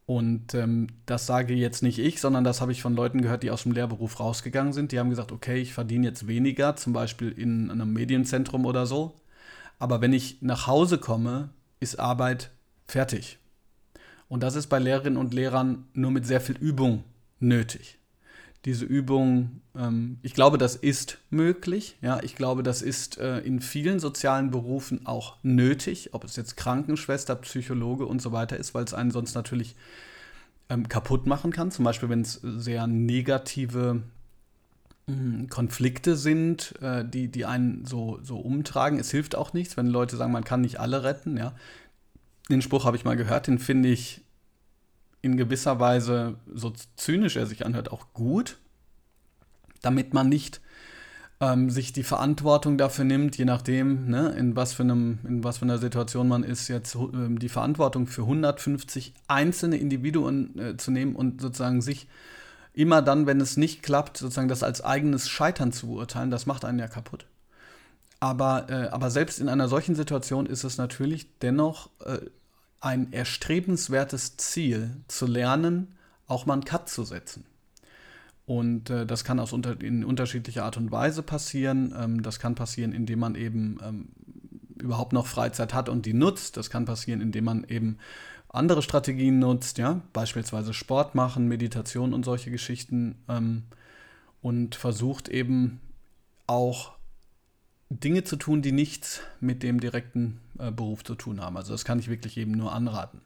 Und 0.06 0.54
ähm, 0.54 0.86
das 1.04 1.26
sage 1.26 1.54
jetzt 1.54 1.82
nicht 1.82 1.98
ich, 1.98 2.20
sondern 2.20 2.44
das 2.44 2.60
habe 2.60 2.70
ich 2.70 2.80
von 2.80 2.94
Leuten 2.94 3.22
gehört, 3.22 3.42
die 3.42 3.50
aus 3.50 3.64
dem 3.64 3.72
Lehrberuf 3.72 4.20
rausgegangen 4.20 4.72
sind. 4.72 4.92
Die 4.92 5.00
haben 5.00 5.10
gesagt, 5.10 5.32
okay, 5.32 5.60
ich 5.60 5.74
verdiene 5.74 6.06
jetzt 6.06 6.28
weniger, 6.28 6.76
zum 6.76 6.92
Beispiel 6.92 7.32
in 7.32 7.72
einem 7.72 7.92
Medienzentrum 7.92 8.66
oder 8.66 8.86
so. 8.86 9.20
Aber 9.80 10.00
wenn 10.00 10.12
ich 10.12 10.42
nach 10.42 10.68
Hause 10.68 10.98
komme, 10.98 11.50
ist 11.80 11.98
Arbeit 11.98 12.50
fertig. 12.86 13.38
Und 14.28 14.42
das 14.42 14.56
ist 14.56 14.66
bei 14.66 14.78
Lehrerinnen 14.78 15.18
und 15.18 15.34
Lehrern 15.34 15.86
nur 15.92 16.10
mit 16.10 16.26
sehr 16.26 16.40
viel 16.40 16.56
Übung 16.56 17.04
nötig 17.38 17.98
diese 18.66 18.84
Übung, 18.84 19.62
ähm, 19.76 20.18
ich 20.22 20.34
glaube, 20.34 20.58
das 20.58 20.74
ist 20.74 21.18
möglich. 21.30 21.96
Ja, 22.02 22.20
ich 22.22 22.34
glaube, 22.34 22.64
das 22.64 22.82
ist 22.82 23.16
äh, 23.16 23.38
in 23.38 23.60
vielen 23.60 24.00
sozialen 24.00 24.50
Berufen 24.50 25.06
auch 25.06 25.36
nötig, 25.44 26.12
ob 26.12 26.24
es 26.24 26.34
jetzt 26.34 26.56
Krankenschwester, 26.56 27.36
Psychologe 27.36 28.06
und 28.06 28.20
so 28.20 28.32
weiter 28.32 28.56
ist, 28.56 28.74
weil 28.74 28.84
es 28.84 28.92
einen 28.92 29.12
sonst 29.12 29.36
natürlich 29.36 29.76
ähm, 30.68 30.88
kaputt 30.88 31.26
machen 31.26 31.52
kann. 31.52 31.70
Zum 31.70 31.84
Beispiel, 31.84 32.08
wenn 32.08 32.22
es 32.22 32.40
sehr 32.42 32.88
negative 32.88 34.02
hm, 35.06 35.48
Konflikte 35.48 36.16
sind, 36.16 36.74
äh, 36.82 37.04
die, 37.04 37.28
die 37.28 37.46
einen 37.46 37.84
so, 37.84 38.18
so 38.24 38.36
umtragen. 38.38 38.98
Es 38.98 39.12
hilft 39.12 39.36
auch 39.36 39.52
nichts, 39.52 39.76
wenn 39.76 39.86
Leute 39.86 40.16
sagen, 40.16 40.32
man 40.32 40.44
kann 40.44 40.62
nicht 40.62 40.80
alle 40.80 41.04
retten. 41.04 41.36
Ja. 41.36 41.54
Den 42.50 42.62
Spruch 42.62 42.84
habe 42.84 42.96
ich 42.96 43.04
mal 43.04 43.16
gehört, 43.16 43.46
den 43.46 43.58
finde 43.58 43.88
ich 43.88 44.22
in 45.22 45.36
gewisser 45.36 45.80
Weise, 45.80 46.36
so 46.52 46.72
zynisch 46.96 47.36
er 47.36 47.46
sich 47.46 47.66
anhört, 47.66 47.90
auch 47.90 48.12
gut, 48.12 48.58
damit 49.82 50.14
man 50.14 50.28
nicht 50.28 50.60
ähm, 51.40 51.68
sich 51.68 51.92
die 51.92 52.02
Verantwortung 52.02 52.78
dafür 52.78 53.04
nimmt, 53.04 53.36
je 53.36 53.44
nachdem, 53.44 54.08
ne, 54.08 54.30
in, 54.30 54.56
was 54.56 54.72
für 54.72 54.84
einem, 54.84 55.18
in 55.26 55.44
was 55.44 55.58
für 55.58 55.64
einer 55.64 55.78
Situation 55.78 56.28
man 56.28 56.44
ist, 56.44 56.68
jetzt 56.68 56.94
äh, 56.94 57.28
die 57.28 57.48
Verantwortung 57.48 58.06
für 58.06 58.22
150 58.22 59.12
einzelne 59.28 59.76
Individuen 59.76 60.58
äh, 60.58 60.76
zu 60.76 60.90
nehmen 60.90 61.14
und 61.14 61.40
sozusagen 61.40 61.82
sich 61.82 62.06
immer 62.72 63.02
dann, 63.02 63.26
wenn 63.26 63.40
es 63.40 63.56
nicht 63.56 63.82
klappt, 63.82 64.16
sozusagen 64.16 64.48
das 64.48 64.62
als 64.62 64.82
eigenes 64.82 65.28
Scheitern 65.28 65.72
zu 65.72 65.88
beurteilen, 65.88 66.30
das 66.30 66.46
macht 66.46 66.64
einen 66.64 66.78
ja 66.78 66.88
kaputt. 66.88 67.26
Aber, 68.20 68.70
äh, 68.70 68.88
aber 68.88 69.10
selbst 69.10 69.40
in 69.40 69.48
einer 69.48 69.68
solchen 69.68 69.94
Situation 69.94 70.46
ist 70.46 70.64
es 70.64 70.78
natürlich 70.78 71.38
dennoch 71.38 71.90
äh, 72.04 72.18
ein 72.80 73.12
erstrebenswertes 73.12 74.36
Ziel, 74.36 74.96
zu 75.08 75.26
lernen, 75.26 75.96
auch 76.26 76.46
mal 76.46 76.54
einen 76.54 76.64
Cut 76.64 76.88
zu 76.88 77.04
setzen. 77.04 77.44
Und 78.46 78.90
äh, 78.90 79.06
das 79.06 79.24
kann 79.24 79.40
aus 79.40 79.52
unter, 79.52 79.80
in 79.80 80.04
unterschiedlicher 80.04 80.64
Art 80.64 80.76
und 80.76 80.92
Weise 80.92 81.22
passieren. 81.22 81.94
Ähm, 81.98 82.22
das 82.22 82.38
kann 82.38 82.54
passieren, 82.54 82.92
indem 82.92 83.18
man 83.18 83.34
eben 83.34 83.78
ähm, 83.82 84.08
überhaupt 84.80 85.12
noch 85.12 85.26
Freizeit 85.26 85.74
hat 85.74 85.88
und 85.88 86.06
die 86.06 86.14
nutzt. 86.14 86.56
Das 86.56 86.70
kann 86.70 86.84
passieren, 86.84 87.20
indem 87.20 87.44
man 87.44 87.64
eben 87.64 87.98
andere 88.48 88.82
Strategien 88.82 89.38
nutzt, 89.38 89.78
ja, 89.78 90.00
beispielsweise 90.12 90.72
Sport 90.72 91.14
machen, 91.14 91.48
Meditation 91.48 92.14
und 92.14 92.24
solche 92.24 92.50
Geschichten 92.50 93.16
ähm, 93.28 93.64
und 94.40 94.76
versucht 94.76 95.28
eben 95.28 95.80
auch 96.46 96.95
Dinge 97.88 98.24
zu 98.24 98.36
tun, 98.36 98.62
die 98.62 98.72
nichts 98.72 99.20
mit 99.40 99.62
dem 99.62 99.80
direkten 99.80 100.40
äh, 100.58 100.70
Beruf 100.70 101.04
zu 101.04 101.14
tun 101.14 101.40
haben. 101.40 101.56
Also 101.56 101.72
das 101.72 101.84
kann 101.84 101.98
ich 101.98 102.08
wirklich 102.08 102.36
eben 102.36 102.52
nur 102.52 102.72
anraten. 102.72 103.20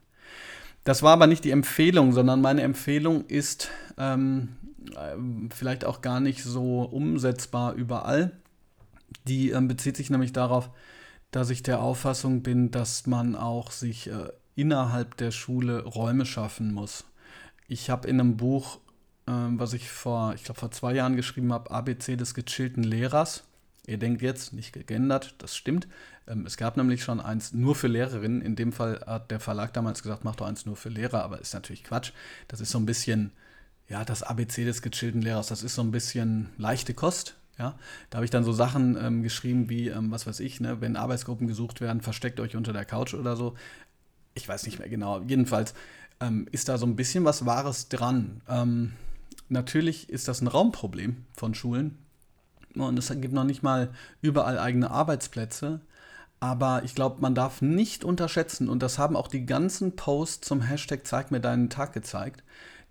Das 0.83 1.03
war 1.03 1.13
aber 1.13 1.27
nicht 1.27 1.43
die 1.43 1.51
Empfehlung, 1.51 2.11
sondern 2.11 2.41
meine 2.41 2.61
Empfehlung 2.61 3.25
ist 3.25 3.69
ähm, 3.97 4.55
äh, 4.95 5.15
vielleicht 5.53 5.85
auch 5.85 6.01
gar 6.01 6.19
nicht 6.19 6.43
so 6.43 6.81
umsetzbar 6.81 7.73
überall. 7.73 8.31
Die 9.27 9.49
ähm, 9.49 9.67
bezieht 9.67 9.97
sich 9.97 10.09
nämlich 10.09 10.33
darauf, 10.33 10.69
dass 11.31 11.49
ich 11.49 11.63
der 11.63 11.81
Auffassung 11.81 12.41
bin, 12.43 12.71
dass 12.71 13.07
man 13.07 13.35
auch 13.35 13.71
sich 13.71 14.07
äh, 14.07 14.29
innerhalb 14.55 15.17
der 15.17 15.31
Schule 15.31 15.83
Räume 15.83 16.25
schaffen 16.25 16.73
muss. 16.73 17.05
Ich 17.67 17.89
habe 17.89 18.07
in 18.07 18.19
einem 18.19 18.37
Buch, 18.37 18.79
äh, 19.27 19.31
was 19.31 19.73
ich 19.73 19.89
vor, 19.89 20.33
ich 20.33 20.43
glaube 20.43 20.59
vor 20.59 20.71
zwei 20.71 20.93
Jahren 20.93 21.15
geschrieben 21.15 21.53
habe, 21.53 21.71
ABC 21.71 22.15
des 22.15 22.33
gechillten 22.33 22.83
Lehrers, 22.83 23.43
Ihr 23.91 23.97
denkt 23.97 24.21
jetzt, 24.21 24.53
nicht 24.53 24.71
geändert, 24.87 25.35
das 25.39 25.53
stimmt. 25.53 25.85
Ähm, 26.25 26.45
es 26.45 26.55
gab 26.55 26.77
nämlich 26.77 27.03
schon 27.03 27.19
eins 27.19 27.51
nur 27.51 27.75
für 27.75 27.89
Lehrerinnen. 27.89 28.41
In 28.41 28.55
dem 28.55 28.71
Fall 28.71 29.03
hat 29.05 29.31
der 29.31 29.41
Verlag 29.41 29.73
damals 29.73 30.01
gesagt, 30.01 30.23
mach 30.23 30.37
doch 30.37 30.47
eins 30.47 30.65
nur 30.65 30.77
für 30.77 30.87
Lehrer, 30.87 31.25
aber 31.25 31.41
ist 31.41 31.53
natürlich 31.53 31.83
Quatsch. 31.83 32.13
Das 32.47 32.61
ist 32.61 32.69
so 32.69 32.79
ein 32.79 32.85
bisschen, 32.85 33.33
ja, 33.89 34.05
das 34.05 34.23
ABC 34.23 34.63
des 34.63 34.81
gechillten 34.81 35.21
Lehrers, 35.21 35.47
das 35.47 35.61
ist 35.61 35.75
so 35.75 35.81
ein 35.81 35.91
bisschen 35.91 36.51
leichte 36.57 36.93
Kost. 36.93 37.35
Ja, 37.59 37.77
da 38.09 38.15
habe 38.15 38.25
ich 38.25 38.31
dann 38.31 38.45
so 38.45 38.53
Sachen 38.53 38.95
ähm, 38.95 39.23
geschrieben 39.23 39.69
wie, 39.69 39.89
ähm, 39.89 40.09
was 40.09 40.25
weiß 40.25 40.39
ich, 40.39 40.61
ne, 40.61 40.79
wenn 40.79 40.95
Arbeitsgruppen 40.95 41.47
gesucht 41.47 41.81
werden, 41.81 41.99
versteckt 42.01 42.39
euch 42.39 42.55
unter 42.55 42.71
der 42.71 42.85
Couch 42.85 43.13
oder 43.13 43.35
so. 43.35 43.55
Ich 44.35 44.47
weiß 44.47 44.65
nicht 44.67 44.79
mehr 44.79 44.87
genau. 44.87 45.21
Jedenfalls 45.21 45.73
ähm, 46.21 46.47
ist 46.53 46.69
da 46.69 46.77
so 46.77 46.85
ein 46.85 46.95
bisschen 46.95 47.25
was 47.25 47.45
Wahres 47.45 47.89
dran. 47.89 48.39
Ähm, 48.47 48.93
natürlich 49.49 50.09
ist 50.09 50.29
das 50.29 50.39
ein 50.39 50.47
Raumproblem 50.47 51.25
von 51.33 51.53
Schulen, 51.53 51.97
und 52.75 52.97
es 52.97 53.09
gibt 53.09 53.33
noch 53.33 53.43
nicht 53.43 53.63
mal 53.63 53.89
überall 54.21 54.59
eigene 54.59 54.91
Arbeitsplätze. 54.91 55.81
Aber 56.39 56.81
ich 56.83 56.95
glaube, 56.95 57.21
man 57.21 57.35
darf 57.35 57.61
nicht 57.61 58.03
unterschätzen, 58.03 58.67
und 58.67 58.81
das 58.81 58.97
haben 58.97 59.15
auch 59.15 59.27
die 59.27 59.45
ganzen 59.45 59.95
Posts 59.95 60.47
zum 60.47 60.61
Hashtag 60.61 61.05
Zeig 61.05 61.29
mir 61.29 61.39
deinen 61.39 61.69
Tag 61.69 61.93
gezeigt, 61.93 62.43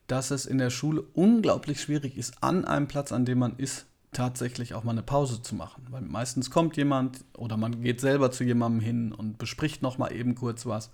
dass 0.06 0.30
es 0.30 0.46
in 0.46 0.58
der 0.58 0.70
Schule 0.70 1.02
unglaublich 1.14 1.80
schwierig 1.80 2.16
ist, 2.16 2.42
an 2.42 2.64
einem 2.64 2.86
Platz, 2.86 3.10
an 3.10 3.24
dem 3.24 3.38
man 3.40 3.56
ist, 3.56 3.86
tatsächlich 4.12 4.74
auch 4.74 4.84
mal 4.84 4.92
eine 4.92 5.02
Pause 5.02 5.42
zu 5.42 5.54
machen. 5.54 5.86
Weil 5.90 6.02
meistens 6.02 6.50
kommt 6.50 6.76
jemand 6.76 7.24
oder 7.36 7.56
man 7.56 7.82
geht 7.82 8.00
selber 8.00 8.30
zu 8.30 8.44
jemandem 8.44 8.80
hin 8.80 9.12
und 9.12 9.38
bespricht 9.38 9.82
noch 9.82 9.98
mal 9.98 10.12
eben 10.12 10.34
kurz 10.34 10.66
was. 10.66 10.90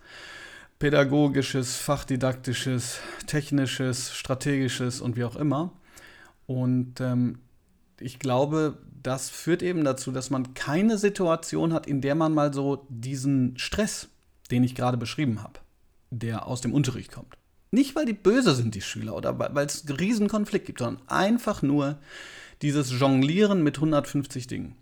Pädagogisches, 0.78 1.76
fachdidaktisches, 1.76 3.00
technisches, 3.26 4.14
strategisches 4.14 5.00
und 5.00 5.16
wie 5.16 5.24
auch 5.24 5.36
immer. 5.36 5.72
Und 6.46 7.00
ähm, 7.00 7.38
ich 8.00 8.18
glaube, 8.18 8.78
das 9.02 9.30
führt 9.30 9.62
eben 9.62 9.84
dazu, 9.84 10.10
dass 10.12 10.30
man 10.30 10.54
keine 10.54 10.98
Situation 10.98 11.72
hat, 11.72 11.86
in 11.86 12.00
der 12.00 12.14
man 12.14 12.34
mal 12.34 12.52
so 12.52 12.86
diesen 12.88 13.56
Stress, 13.58 14.08
den 14.50 14.64
ich 14.64 14.74
gerade 14.74 14.96
beschrieben 14.96 15.42
habe, 15.42 15.60
der 16.10 16.46
aus 16.46 16.60
dem 16.60 16.74
Unterricht 16.74 17.12
kommt. 17.12 17.36
Nicht, 17.70 17.94
weil 17.96 18.06
die 18.06 18.12
böse 18.12 18.54
sind, 18.54 18.74
die 18.74 18.80
Schüler, 18.80 19.16
oder 19.16 19.38
weil 19.38 19.66
es 19.66 19.86
einen 19.86 19.96
riesen 19.96 20.28
Konflikt 20.28 20.66
gibt, 20.66 20.78
sondern 20.78 21.06
einfach 21.08 21.62
nur 21.62 21.98
dieses 22.62 22.98
Jonglieren 22.98 23.62
mit 23.62 23.76
150 23.76 24.46
Dingen. 24.46 24.76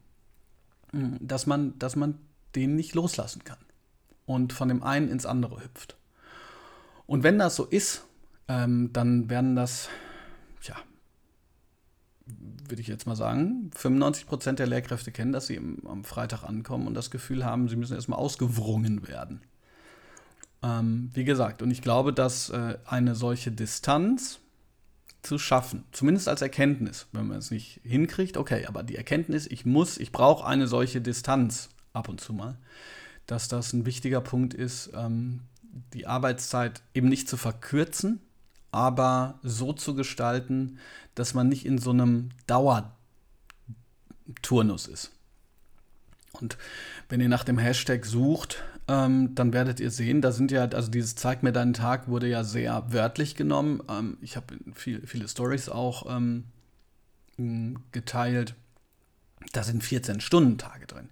Hm, 0.92 1.18
dass 1.20 1.46
man, 1.46 1.78
dass 1.78 1.96
man 1.96 2.18
den 2.54 2.76
nicht 2.76 2.94
loslassen 2.94 3.42
kann 3.44 3.58
und 4.26 4.52
von 4.52 4.68
dem 4.68 4.82
einen 4.82 5.08
ins 5.08 5.26
andere 5.26 5.62
hüpft. 5.62 5.96
Und 7.06 7.22
wenn 7.22 7.38
das 7.38 7.56
so 7.56 7.64
ist, 7.64 8.04
ähm, 8.48 8.92
dann 8.92 9.28
werden 9.28 9.56
das, 9.56 9.88
ja, 10.62 10.76
würde 12.26 12.80
ich 12.80 12.88
jetzt 12.88 13.06
mal 13.06 13.16
sagen, 13.16 13.70
95 13.74 14.26
Prozent 14.26 14.58
der 14.58 14.66
Lehrkräfte 14.66 15.12
kennen, 15.12 15.32
dass 15.32 15.46
sie 15.46 15.58
am 15.58 16.04
Freitag 16.04 16.44
ankommen 16.44 16.86
und 16.86 16.94
das 16.94 17.10
Gefühl 17.10 17.44
haben, 17.44 17.68
sie 17.68 17.76
müssen 17.76 17.94
erstmal 17.94 18.18
ausgewrungen 18.18 19.06
werden. 19.06 19.42
Ähm, 20.62 21.10
wie 21.12 21.24
gesagt, 21.24 21.60
und 21.60 21.70
ich 21.70 21.82
glaube, 21.82 22.12
dass 22.12 22.48
äh, 22.48 22.78
eine 22.86 23.14
solche 23.14 23.52
Distanz 23.52 24.40
zu 25.22 25.38
schaffen, 25.38 25.84
zumindest 25.92 26.28
als 26.28 26.42
Erkenntnis, 26.42 27.06
wenn 27.12 27.26
man 27.26 27.38
es 27.38 27.50
nicht 27.50 27.80
hinkriegt, 27.82 28.36
okay, 28.36 28.66
aber 28.66 28.82
die 28.82 28.96
Erkenntnis, 28.96 29.46
ich 29.46 29.66
muss, 29.66 29.98
ich 29.98 30.12
brauche 30.12 30.46
eine 30.46 30.66
solche 30.66 31.00
Distanz 31.00 31.70
ab 31.92 32.08
und 32.08 32.20
zu 32.20 32.32
mal, 32.32 32.56
dass 33.26 33.48
das 33.48 33.72
ein 33.72 33.86
wichtiger 33.86 34.20
Punkt 34.20 34.54
ist, 34.54 34.90
ähm, 34.94 35.40
die 35.92 36.06
Arbeitszeit 36.06 36.82
eben 36.94 37.08
nicht 37.08 37.28
zu 37.28 37.36
verkürzen, 37.36 38.20
aber 38.74 39.38
so 39.42 39.72
zu 39.72 39.94
gestalten, 39.94 40.78
dass 41.14 41.32
man 41.32 41.48
nicht 41.48 41.64
in 41.64 41.78
so 41.78 41.90
einem 41.90 42.30
Dauerturnus 42.48 42.88
ist. 44.88 45.12
Und 46.32 46.58
wenn 47.08 47.20
ihr 47.20 47.28
nach 47.28 47.44
dem 47.44 47.58
Hashtag 47.58 48.04
sucht, 48.04 48.64
ähm, 48.88 49.36
dann 49.36 49.52
werdet 49.52 49.78
ihr 49.78 49.92
sehen, 49.92 50.20
da 50.20 50.32
sind 50.32 50.50
ja, 50.50 50.64
also 50.64 50.90
dieses 50.90 51.14
Zeig 51.14 51.44
mir 51.44 51.52
deinen 51.52 51.72
Tag 51.72 52.08
wurde 52.08 52.26
ja 52.28 52.42
sehr 52.42 52.92
wörtlich 52.92 53.36
genommen. 53.36 53.80
Ähm, 53.88 54.18
ich 54.20 54.36
habe 54.36 54.56
viel, 54.74 55.06
viele 55.06 55.28
Stories 55.28 55.68
auch 55.68 56.06
ähm, 56.14 56.44
geteilt. 57.92 58.56
Da 59.52 59.62
sind 59.62 59.84
14-Stunden-Tage 59.84 60.86
drin. 60.86 61.10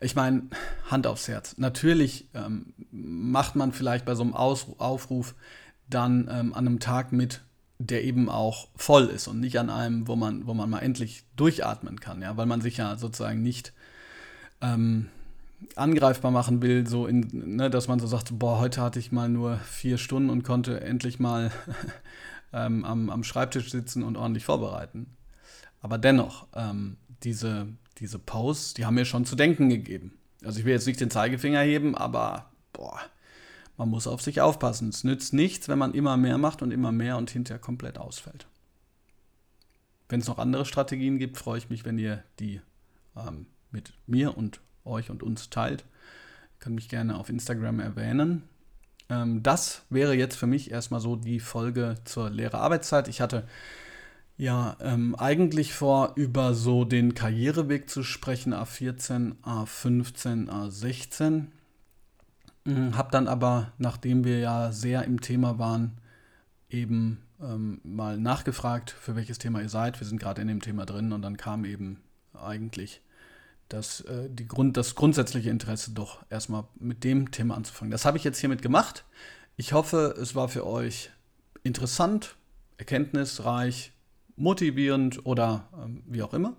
Ich 0.00 0.14
meine, 0.14 0.42
Hand 0.90 1.06
aufs 1.06 1.26
Herz. 1.26 1.58
Natürlich 1.58 2.28
ähm, 2.34 2.74
macht 2.92 3.56
man 3.56 3.72
vielleicht 3.72 4.04
bei 4.04 4.14
so 4.14 4.22
einem 4.22 4.34
Aus 4.34 4.66
Aufruf 4.78 5.34
dann 5.94 6.28
ähm, 6.30 6.54
an 6.54 6.66
einem 6.66 6.80
Tag 6.80 7.12
mit, 7.12 7.42
der 7.78 8.04
eben 8.04 8.28
auch 8.28 8.68
voll 8.76 9.06
ist 9.06 9.28
und 9.28 9.40
nicht 9.40 9.58
an 9.58 9.70
einem, 9.70 10.06
wo 10.06 10.16
man, 10.16 10.46
wo 10.46 10.54
man 10.54 10.70
mal 10.70 10.80
endlich 10.80 11.24
durchatmen 11.36 12.00
kann, 12.00 12.22
ja, 12.22 12.36
weil 12.36 12.46
man 12.46 12.60
sich 12.60 12.76
ja 12.76 12.96
sozusagen 12.96 13.42
nicht 13.42 13.72
ähm, 14.60 15.08
angreifbar 15.76 16.30
machen 16.30 16.62
will, 16.62 16.86
so 16.86 17.06
in, 17.06 17.56
ne, 17.56 17.70
dass 17.70 17.88
man 17.88 17.98
so 17.98 18.06
sagt, 18.06 18.38
boah, 18.38 18.58
heute 18.58 18.80
hatte 18.80 18.98
ich 18.98 19.12
mal 19.12 19.28
nur 19.28 19.56
vier 19.58 19.98
Stunden 19.98 20.30
und 20.30 20.42
konnte 20.42 20.80
endlich 20.80 21.18
mal 21.18 21.50
ähm, 22.52 22.84
am, 22.84 23.10
am 23.10 23.24
Schreibtisch 23.24 23.70
sitzen 23.70 24.02
und 24.02 24.16
ordentlich 24.16 24.44
vorbereiten. 24.44 25.06
Aber 25.80 25.98
dennoch, 25.98 26.46
ähm, 26.54 26.96
diese, 27.24 27.66
diese 27.98 28.18
Posts, 28.18 28.74
die 28.74 28.86
haben 28.86 28.94
mir 28.94 29.04
schon 29.04 29.24
zu 29.24 29.36
denken 29.36 29.68
gegeben. 29.68 30.18
Also 30.44 30.58
ich 30.58 30.64
will 30.64 30.72
jetzt 30.72 30.86
nicht 30.86 31.00
den 31.00 31.10
Zeigefinger 31.10 31.60
heben, 31.60 31.96
aber 31.96 32.50
boah, 32.72 33.00
man 33.82 33.90
muss 33.90 34.06
auf 34.06 34.22
sich 34.22 34.40
aufpassen. 34.40 34.90
Es 34.90 35.02
nützt 35.02 35.32
nichts, 35.32 35.68
wenn 35.68 35.78
man 35.78 35.92
immer 35.92 36.16
mehr 36.16 36.38
macht 36.38 36.62
und 36.62 36.70
immer 36.70 36.92
mehr 36.92 37.16
und 37.16 37.32
hinterher 37.32 37.58
komplett 37.58 37.98
ausfällt. 37.98 38.46
Wenn 40.08 40.20
es 40.20 40.28
noch 40.28 40.38
andere 40.38 40.66
Strategien 40.66 41.18
gibt, 41.18 41.36
freue 41.36 41.58
ich 41.58 41.68
mich, 41.68 41.84
wenn 41.84 41.98
ihr 41.98 42.22
die 42.38 42.60
ähm, 43.16 43.46
mit 43.72 43.92
mir 44.06 44.38
und 44.38 44.60
euch 44.84 45.10
und 45.10 45.24
uns 45.24 45.50
teilt. 45.50 45.80
Ihr 45.80 46.58
könnt 46.60 46.76
mich 46.76 46.88
gerne 46.88 47.16
auf 47.18 47.28
Instagram 47.28 47.80
erwähnen. 47.80 48.44
Ähm, 49.08 49.42
das 49.42 49.82
wäre 49.90 50.14
jetzt 50.14 50.36
für 50.36 50.46
mich 50.46 50.70
erstmal 50.70 51.00
so 51.00 51.16
die 51.16 51.40
Folge 51.40 51.96
zur 52.04 52.30
Lehrerarbeitszeit. 52.30 53.08
Ich 53.08 53.20
hatte 53.20 53.48
ja 54.36 54.76
ähm, 54.80 55.16
eigentlich 55.16 55.74
vor, 55.74 56.12
über 56.14 56.54
so 56.54 56.84
den 56.84 57.14
Karriereweg 57.14 57.90
zu 57.90 58.04
sprechen, 58.04 58.54
A14, 58.54 59.42
A15, 59.42 60.48
A16. 60.48 61.46
Mhm, 62.64 62.96
hab 62.96 63.10
dann 63.10 63.28
aber, 63.28 63.72
nachdem 63.78 64.24
wir 64.24 64.38
ja 64.38 64.72
sehr 64.72 65.04
im 65.04 65.20
Thema 65.20 65.58
waren, 65.58 65.98
eben 66.70 67.22
ähm, 67.40 67.80
mal 67.82 68.18
nachgefragt, 68.18 68.90
für 68.90 69.16
welches 69.16 69.38
Thema 69.38 69.60
ihr 69.60 69.68
seid. 69.68 70.00
Wir 70.00 70.06
sind 70.06 70.20
gerade 70.20 70.40
in 70.42 70.48
dem 70.48 70.60
Thema 70.60 70.86
drin 70.86 71.12
und 71.12 71.22
dann 71.22 71.36
kam 71.36 71.64
eben 71.64 72.00
eigentlich 72.34 73.02
das, 73.68 74.02
äh, 74.02 74.28
die 74.30 74.46
Grund, 74.46 74.76
das 74.76 74.94
grundsätzliche 74.94 75.50
Interesse 75.50 75.92
doch 75.92 76.24
erstmal 76.30 76.64
mit 76.78 77.04
dem 77.04 77.30
Thema 77.30 77.56
anzufangen. 77.56 77.90
Das 77.90 78.04
habe 78.04 78.16
ich 78.16 78.24
jetzt 78.24 78.38
hiermit 78.38 78.62
gemacht. 78.62 79.04
Ich 79.56 79.72
hoffe, 79.72 80.14
es 80.20 80.34
war 80.34 80.48
für 80.48 80.66
euch 80.66 81.10
interessant, 81.62 82.36
erkenntnisreich, 82.78 83.92
motivierend 84.36 85.26
oder 85.26 85.68
ähm, 85.82 86.02
wie 86.06 86.22
auch 86.22 86.34
immer. 86.34 86.54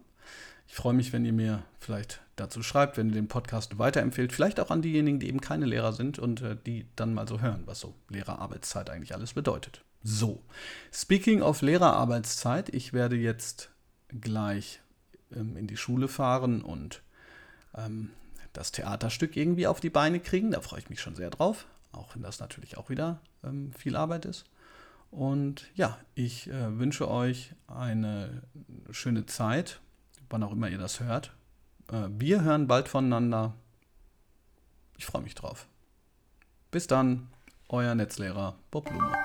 Ich 0.68 0.76
freue 0.76 0.94
mich, 0.94 1.14
wenn 1.14 1.26
ihr 1.26 1.34
mir 1.34 1.64
vielleicht 1.80 2.22
dazu 2.36 2.64
schreibt, 2.64 2.98
wenn 2.98 3.10
ihr 3.10 3.16
den 3.16 3.28
Podcast 3.28 3.78
weiterempfehlt. 3.78 4.34
Vielleicht 4.34 4.60
auch 4.60 4.72
an 4.72 4.82
diejenigen, 4.82 5.20
die 5.20 5.28
eben 5.28 5.42
keine 5.42 5.66
Lehrer 5.66 5.94
sind 5.94 6.20
und 6.20 6.42
äh, 6.42 6.58
die 6.66 6.88
dann 6.96 7.14
mal 7.14 7.28
so 7.28 7.42
hören, 7.42 7.64
was 7.66 7.80
so 7.80 7.94
Lehrerarbeitszeit 8.10 8.90
eigentlich 8.90 9.14
alles 9.14 9.34
bedeutet. 9.34 9.84
So, 10.04 10.42
speaking 10.92 11.42
of 11.42 11.62
Lehrerarbeitszeit, 11.62 12.70
ich 12.70 12.92
werde 12.92 13.16
jetzt 13.16 13.70
gleich 14.20 14.82
ähm, 15.36 15.56
in 15.56 15.68
die 15.68 15.78
Schule 15.78 16.08
fahren 16.08 16.62
und 16.62 17.02
ähm, 17.76 18.12
das 18.52 18.72
Theaterstück 18.72 19.38
irgendwie 19.38 19.68
auf 19.68 19.80
die 19.80 19.90
Beine 19.90 20.20
kriegen. 20.20 20.52
Da 20.52 20.62
freue 20.62 20.80
ich 20.80 20.90
mich 20.90 21.02
schon 21.02 21.16
sehr 21.16 21.30
drauf, 21.30 21.68
auch 21.92 22.16
wenn 22.16 22.22
das 22.22 22.40
natürlich 22.40 22.78
auch 22.78 22.90
wieder 22.90 23.20
ähm, 23.44 23.72
viel 23.74 23.96
Arbeit 23.96 24.26
ist. 24.26 24.46
Und 25.10 25.68
ja, 25.76 25.98
ich 26.16 26.50
äh, 26.50 26.80
wünsche 26.80 27.10
euch 27.10 27.54
eine 27.68 28.42
schöne 28.92 29.26
Zeit, 29.26 29.80
wann 30.34 30.44
auch 30.44 30.52
immer 30.52 30.68
ihr 30.68 30.80
das 30.80 31.00
hört. 31.00 31.32
Äh, 31.92 32.08
wir 32.10 32.42
hören 32.42 32.68
bald 32.68 32.90
voneinander. 32.90 33.54
Ich 34.98 35.06
freue 35.06 35.22
mich 35.22 35.36
drauf. 35.36 35.68
Bis 36.72 36.88
dann, 36.88 37.30
euer 37.70 37.94
Netzlehrer 37.94 38.56
Bob 38.72 38.90
Blume. 38.90 39.24